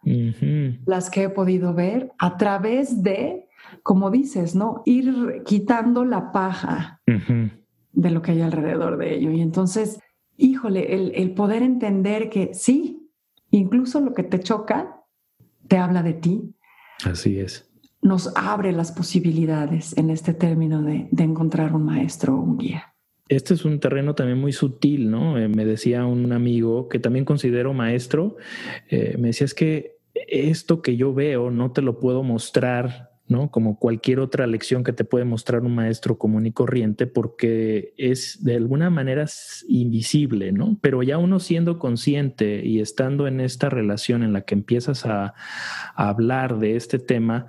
las 0.86 1.10
que 1.10 1.24
he 1.24 1.30
podido 1.30 1.74
ver 1.74 2.12
a 2.18 2.38
través 2.38 3.04
de, 3.04 3.47
como 3.84 4.12
dices, 4.12 4.56
¿no? 4.56 4.82
Ir 4.86 5.44
quitando 5.46 6.06
la 6.06 6.32
paja 6.32 7.02
de 7.06 8.12
lo 8.12 8.22
que 8.22 8.32
hay 8.32 8.42
alrededor 8.42 8.98
de 8.98 9.16
ello. 9.16 9.32
Y 9.32 9.42
entonces, 9.42 10.00
híjole, 10.38 10.96
el, 10.96 11.12
el 11.16 11.34
poder 11.34 11.64
entender 11.64 12.30
que 12.30 12.54
sí, 12.54 13.10
incluso 13.52 14.00
lo 14.00 14.14
que 14.14 14.24
te 14.24 14.40
choca, 14.40 15.04
te 15.68 15.78
habla 15.78 16.04
de 16.04 16.14
ti. 16.14 16.56
Así 17.04 17.40
es. 17.40 17.70
Nos 18.02 18.32
abre 18.36 18.72
las 18.72 18.92
posibilidades 18.92 19.98
en 19.98 20.10
este 20.10 20.34
término 20.34 20.82
de, 20.82 21.08
de 21.12 21.24
encontrar 21.24 21.74
un 21.74 21.84
maestro 21.84 22.36
o 22.36 22.42
un 22.42 22.58
guía 22.58 22.94
este 23.30 23.54
es 23.54 23.66
un 23.66 23.80
terreno 23.80 24.16
también 24.16 24.40
muy 24.40 24.54
sutil, 24.54 25.10
¿no? 25.10 25.38
Eh, 25.38 25.48
me 25.48 25.66
decía 25.66 26.06
un 26.06 26.32
amigo 26.32 26.88
que 26.88 27.00
también 27.00 27.26
considero 27.26 27.74
maestro, 27.74 28.38
eh, 28.90 29.16
me 29.18 29.28
decía 29.28 29.46
es 29.46 29.54
que 29.54 29.98
esto 30.14 30.82
que 30.82 30.96
yo 30.96 31.14
veo 31.14 31.52
no 31.52 31.72
te 31.72 31.82
lo 31.82 32.00
puedo 32.00 32.24
mostrar, 32.24 33.12
¿no? 33.28 33.52
Como 33.52 33.78
cualquier 33.78 34.20
otra 34.20 34.48
lección 34.48 34.84
que 34.84 34.94
te 34.94 35.04
puede 35.04 35.26
mostrar 35.26 35.64
un 35.64 35.76
maestro 35.76 36.18
común 36.18 36.46
y 36.46 36.52
corriente, 36.52 37.08
porque 37.08 37.94
es 37.98 38.44
de 38.44 38.56
alguna 38.56 38.90
manera 38.90 39.26
invisible, 39.68 40.52
¿no? 40.52 40.78
Pero 40.82 41.04
ya 41.04 41.18
uno 41.18 41.40
siendo 41.40 41.80
consciente 41.80 42.66
y 42.66 42.80
estando 42.80 43.28
en 43.28 43.42
esta 43.42 43.70
relación 43.70 44.24
en 44.24 44.34
la 44.34 44.42
que 44.42 44.56
empiezas 44.56 45.06
a, 45.06 45.34
a 45.96 46.10
hablar 46.10 46.60
de 46.60 46.76
este 46.76 47.00
tema, 47.00 47.48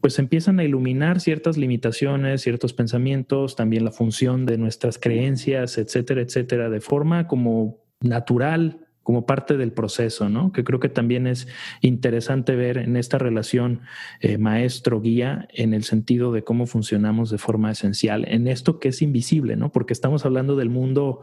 pues 0.00 0.18
empiezan 0.18 0.60
a 0.60 0.64
iluminar 0.64 1.20
ciertas 1.20 1.56
limitaciones, 1.56 2.42
ciertos 2.42 2.74
pensamientos, 2.74 3.56
también 3.56 3.86
la 3.86 3.90
función 3.90 4.44
de 4.44 4.58
nuestras 4.58 4.98
creencias, 4.98 5.78
etcétera, 5.78 6.20
etcétera, 6.20 6.68
de 6.68 6.82
forma 6.82 7.26
como 7.26 7.78
natural, 8.02 8.83
como 9.04 9.26
parte 9.26 9.56
del 9.56 9.70
proceso, 9.70 10.28
¿no? 10.28 10.50
Que 10.50 10.64
creo 10.64 10.80
que 10.80 10.88
también 10.88 11.28
es 11.28 11.46
interesante 11.82 12.56
ver 12.56 12.78
en 12.78 12.96
esta 12.96 13.18
relación 13.18 13.82
eh, 14.20 14.38
maestro-guía 14.38 15.46
en 15.52 15.74
el 15.74 15.84
sentido 15.84 16.32
de 16.32 16.42
cómo 16.42 16.66
funcionamos 16.66 17.30
de 17.30 17.38
forma 17.38 17.70
esencial, 17.70 18.24
en 18.26 18.48
esto 18.48 18.80
que 18.80 18.88
es 18.88 19.02
invisible, 19.02 19.56
¿no? 19.56 19.70
Porque 19.70 19.92
estamos 19.92 20.24
hablando 20.24 20.56
del 20.56 20.70
mundo 20.70 21.22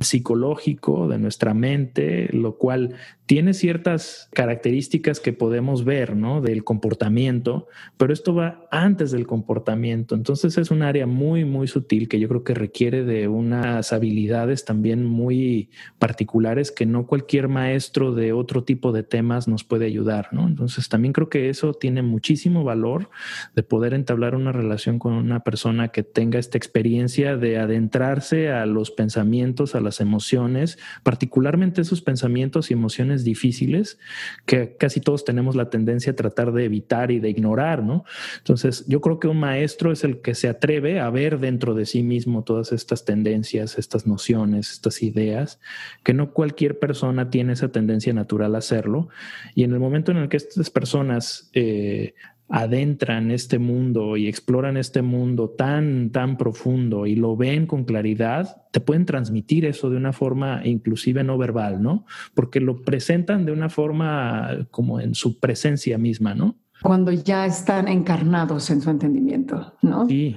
psicológico, 0.00 1.08
de 1.08 1.18
nuestra 1.18 1.54
mente, 1.54 2.28
lo 2.32 2.58
cual 2.58 2.96
tiene 3.26 3.54
ciertas 3.54 4.28
características 4.32 5.20
que 5.20 5.32
podemos 5.32 5.84
ver, 5.84 6.16
¿no? 6.16 6.40
Del 6.40 6.64
comportamiento, 6.64 7.68
pero 7.96 8.12
esto 8.12 8.34
va 8.34 8.66
antes 8.72 9.12
del 9.12 9.28
comportamiento. 9.28 10.16
Entonces 10.16 10.58
es 10.58 10.72
un 10.72 10.82
área 10.82 11.06
muy, 11.06 11.44
muy 11.44 11.68
sutil 11.68 12.08
que 12.08 12.18
yo 12.18 12.28
creo 12.28 12.42
que 12.42 12.54
requiere 12.54 13.04
de 13.04 13.28
unas 13.28 13.92
habilidades 13.92 14.64
también 14.64 15.06
muy 15.06 15.70
particulares 16.00 16.72
que 16.72 16.86
no 16.86 17.06
cualquier 17.06 17.19
cualquier 17.20 17.48
maestro 17.48 18.14
de 18.14 18.32
otro 18.32 18.64
tipo 18.64 18.92
de 18.92 19.02
temas 19.02 19.46
nos 19.46 19.62
puede 19.62 19.84
ayudar, 19.84 20.28
¿no? 20.32 20.48
Entonces 20.48 20.88
también 20.88 21.12
creo 21.12 21.28
que 21.28 21.50
eso 21.50 21.74
tiene 21.74 22.00
muchísimo 22.00 22.64
valor 22.64 23.10
de 23.54 23.62
poder 23.62 23.92
entablar 23.92 24.34
una 24.34 24.52
relación 24.52 24.98
con 24.98 25.12
una 25.12 25.40
persona 25.40 25.88
que 25.88 26.02
tenga 26.02 26.38
esta 26.38 26.56
experiencia 26.56 27.36
de 27.36 27.58
adentrarse 27.58 28.50
a 28.50 28.64
los 28.64 28.90
pensamientos, 28.90 29.74
a 29.74 29.80
las 29.80 30.00
emociones, 30.00 30.78
particularmente 31.02 31.82
esos 31.82 32.00
pensamientos 32.00 32.70
y 32.70 32.74
emociones 32.74 33.22
difíciles 33.22 33.98
que 34.46 34.76
casi 34.78 35.00
todos 35.00 35.26
tenemos 35.26 35.56
la 35.56 35.68
tendencia 35.68 36.12
a 36.12 36.16
tratar 36.16 36.52
de 36.52 36.64
evitar 36.64 37.10
y 37.10 37.20
de 37.20 37.28
ignorar, 37.28 37.82
¿no? 37.82 38.04
Entonces 38.38 38.86
yo 38.88 39.02
creo 39.02 39.20
que 39.20 39.28
un 39.28 39.40
maestro 39.40 39.92
es 39.92 40.04
el 40.04 40.22
que 40.22 40.34
se 40.34 40.48
atreve 40.48 41.00
a 41.00 41.10
ver 41.10 41.38
dentro 41.38 41.74
de 41.74 41.84
sí 41.84 42.02
mismo 42.02 42.44
todas 42.44 42.72
estas 42.72 43.04
tendencias, 43.04 43.78
estas 43.78 44.06
nociones, 44.06 44.72
estas 44.72 45.02
ideas, 45.02 45.60
que 46.02 46.14
no 46.14 46.32
cualquier 46.32 46.78
persona 46.78 47.09
tiene 47.30 47.54
esa 47.54 47.70
tendencia 47.70 48.12
natural 48.12 48.54
a 48.54 48.58
hacerlo. 48.58 49.08
Y 49.54 49.64
en 49.64 49.72
el 49.72 49.80
momento 49.80 50.12
en 50.12 50.18
el 50.18 50.28
que 50.28 50.36
estas 50.36 50.70
personas 50.70 51.50
eh, 51.54 52.14
adentran 52.50 53.30
este 53.30 53.60
mundo 53.60 54.16
y 54.16 54.26
exploran 54.26 54.76
este 54.76 55.02
mundo 55.02 55.50
tan, 55.50 56.10
tan 56.10 56.36
profundo 56.36 57.06
y 57.06 57.14
lo 57.14 57.36
ven 57.36 57.66
con 57.66 57.84
claridad, 57.84 58.62
te 58.72 58.80
pueden 58.80 59.06
transmitir 59.06 59.64
eso 59.64 59.88
de 59.88 59.96
una 59.96 60.12
forma 60.12 60.62
inclusive 60.64 61.22
no 61.22 61.38
verbal, 61.38 61.80
¿no? 61.80 62.04
Porque 62.34 62.58
lo 62.58 62.82
presentan 62.82 63.46
de 63.46 63.52
una 63.52 63.68
forma 63.68 64.66
como 64.72 65.00
en 65.00 65.14
su 65.14 65.38
presencia 65.38 65.96
misma, 65.96 66.34
¿no? 66.34 66.56
Cuando 66.82 67.12
ya 67.12 67.46
están 67.46 67.86
encarnados 67.86 68.68
en 68.70 68.80
su 68.80 68.90
entendimiento, 68.90 69.74
¿no? 69.82 70.08
Sí. 70.08 70.36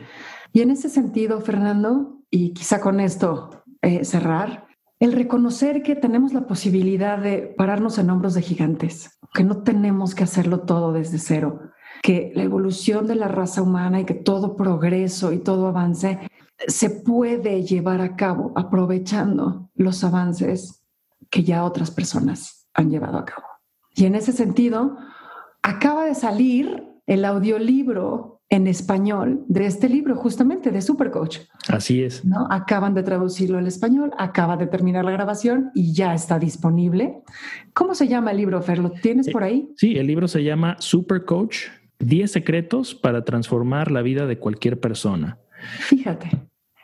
Y 0.51 0.61
en 0.61 0.69
ese 0.69 0.89
sentido, 0.89 1.41
Fernando, 1.41 2.19
y 2.29 2.53
quizá 2.53 2.79
con 2.79 2.99
esto 2.99 3.63
eh, 3.81 4.05
cerrar, 4.05 4.67
el 5.03 5.11
reconocer 5.11 5.83
que 5.83 5.97
tenemos 5.97 6.31
la 6.31 6.47
posibilidad 6.47 7.17
de 7.17 7.39
pararnos 7.57 7.97
en 7.97 8.09
hombros 8.09 8.35
de 8.35 8.41
gigantes, 8.41 9.19
que 9.33 9.43
no 9.43 9.61
tenemos 9.61 10.15
que 10.15 10.23
hacerlo 10.23 10.61
todo 10.61 10.93
desde 10.93 11.17
cero, 11.17 11.59
que 12.01 12.31
la 12.35 12.43
evolución 12.43 13.05
de 13.05 13.15
la 13.15 13.27
raza 13.27 13.61
humana 13.61 13.99
y 13.99 14.05
que 14.05 14.13
todo 14.13 14.55
progreso 14.55 15.33
y 15.33 15.39
todo 15.39 15.67
avance 15.67 16.19
se 16.69 16.89
puede 16.89 17.63
llevar 17.63 17.99
a 17.99 18.15
cabo 18.15 18.53
aprovechando 18.55 19.69
los 19.75 20.05
avances 20.05 20.85
que 21.29 21.43
ya 21.43 21.65
otras 21.65 21.91
personas 21.91 22.69
han 22.73 22.89
llevado 22.89 23.17
a 23.17 23.25
cabo. 23.25 23.47
Y 23.93 24.05
en 24.05 24.15
ese 24.15 24.31
sentido, 24.31 24.95
acaba 25.63 26.05
de 26.05 26.15
salir 26.15 26.81
el 27.07 27.25
audiolibro 27.25 28.32
en 28.53 28.67
español 28.67 29.43
de 29.47 29.65
este 29.65 29.89
libro, 29.89 30.15
justamente 30.15 30.69
de 30.69 30.79
Supercoach. 30.79 31.39
Así 31.69 32.03
es. 32.03 32.23
¿no? 32.23 32.45
Acaban 32.51 32.93
de 32.93 33.01
traducirlo 33.01 33.57
al 33.57 33.65
español, 33.65 34.11
acaba 34.15 34.57
de 34.57 34.67
terminar 34.67 35.03
la 35.05 35.09
grabación 35.09 35.71
y 35.73 35.91
ya 35.91 36.13
está 36.13 36.37
disponible. 36.37 37.15
¿Cómo 37.73 37.95
se 37.95 38.07
llama 38.07 38.29
el 38.29 38.37
libro, 38.37 38.61
Fer? 38.61 38.77
¿Lo 38.77 38.91
tienes 38.91 39.31
por 39.31 39.43
ahí? 39.43 39.67
Sí, 39.75 39.97
el 39.97 40.05
libro 40.05 40.27
se 40.27 40.43
llama 40.43 40.75
Supercoach, 40.77 41.69
10 41.97 42.31
secretos 42.31 42.93
para 42.93 43.25
transformar 43.25 43.89
la 43.89 44.03
vida 44.03 44.27
de 44.27 44.37
cualquier 44.37 44.79
persona. 44.79 45.39
Fíjate. 45.79 46.29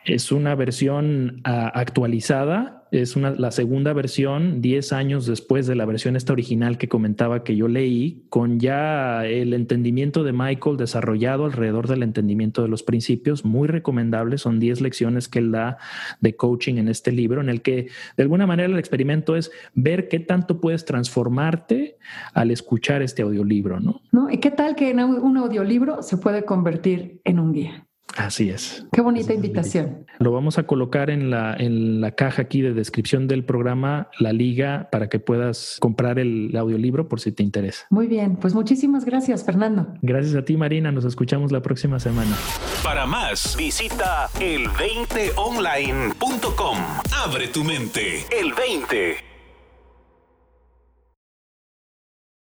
Es 0.04 0.32
una 0.32 0.56
versión 0.56 1.40
ah, 1.44 1.70
actualizada 1.72 2.79
es 2.90 3.16
una, 3.16 3.30
la 3.30 3.50
segunda 3.50 3.92
versión, 3.92 4.60
10 4.60 4.92
años 4.92 5.26
después 5.26 5.66
de 5.66 5.74
la 5.74 5.84
versión 5.84 6.16
esta 6.16 6.32
original 6.32 6.78
que 6.78 6.88
comentaba 6.88 7.44
que 7.44 7.56
yo 7.56 7.68
leí, 7.68 8.24
con 8.28 8.58
ya 8.58 9.24
el 9.26 9.54
entendimiento 9.54 10.24
de 10.24 10.32
Michael 10.32 10.76
desarrollado 10.76 11.44
alrededor 11.44 11.88
del 11.88 12.02
entendimiento 12.02 12.62
de 12.62 12.68
los 12.68 12.82
principios, 12.82 13.44
muy 13.44 13.68
recomendable, 13.68 14.38
son 14.38 14.58
10 14.58 14.80
lecciones 14.80 15.28
que 15.28 15.38
él 15.38 15.52
da 15.52 15.78
de 16.20 16.34
coaching 16.36 16.76
en 16.76 16.88
este 16.88 17.12
libro, 17.12 17.40
en 17.40 17.48
el 17.48 17.62
que 17.62 17.88
de 18.16 18.22
alguna 18.22 18.46
manera 18.46 18.68
el 18.68 18.78
experimento 18.78 19.36
es 19.36 19.50
ver 19.74 20.08
qué 20.08 20.18
tanto 20.18 20.60
puedes 20.60 20.84
transformarte 20.84 21.98
al 22.34 22.50
escuchar 22.50 23.02
este 23.02 23.22
audiolibro, 23.22 23.80
¿no? 23.80 24.02
¿No? 24.12 24.30
¿Y 24.30 24.38
qué 24.38 24.50
tal 24.50 24.74
que 24.74 24.92
un 24.92 25.36
audiolibro 25.36 26.02
se 26.02 26.16
puede 26.16 26.44
convertir 26.44 27.20
en 27.24 27.38
un 27.38 27.52
guía? 27.52 27.86
Así 28.16 28.50
es. 28.50 28.86
Qué 28.92 29.00
bonita 29.00 29.32
invitación. 29.32 30.06
Lo 30.18 30.32
vamos 30.32 30.58
a 30.58 30.64
colocar 30.64 31.10
en 31.10 31.30
la, 31.30 31.54
en 31.56 32.00
la 32.00 32.12
caja 32.12 32.42
aquí 32.42 32.60
de 32.60 32.74
descripción 32.74 33.28
del 33.28 33.44
programa, 33.44 34.08
la 34.18 34.32
liga, 34.32 34.88
para 34.90 35.08
que 35.08 35.18
puedas 35.18 35.76
comprar 35.80 36.18
el 36.18 36.54
audiolibro 36.56 37.08
por 37.08 37.20
si 37.20 37.32
te 37.32 37.42
interesa. 37.42 37.86
Muy 37.90 38.06
bien, 38.06 38.36
pues 38.36 38.54
muchísimas 38.54 39.04
gracias, 39.04 39.44
Fernando. 39.44 39.94
Gracias 40.02 40.34
a 40.34 40.44
ti, 40.44 40.56
Marina. 40.56 40.92
Nos 40.92 41.04
escuchamos 41.04 41.52
la 41.52 41.62
próxima 41.62 41.98
semana. 41.98 42.36
Para 42.82 43.06
más, 43.06 43.56
visita 43.56 44.28
el20online.com. 44.40 46.78
Abre 47.24 47.48
tu 47.48 47.64
mente. 47.64 48.24
El 48.30 48.52
20. 48.52 49.29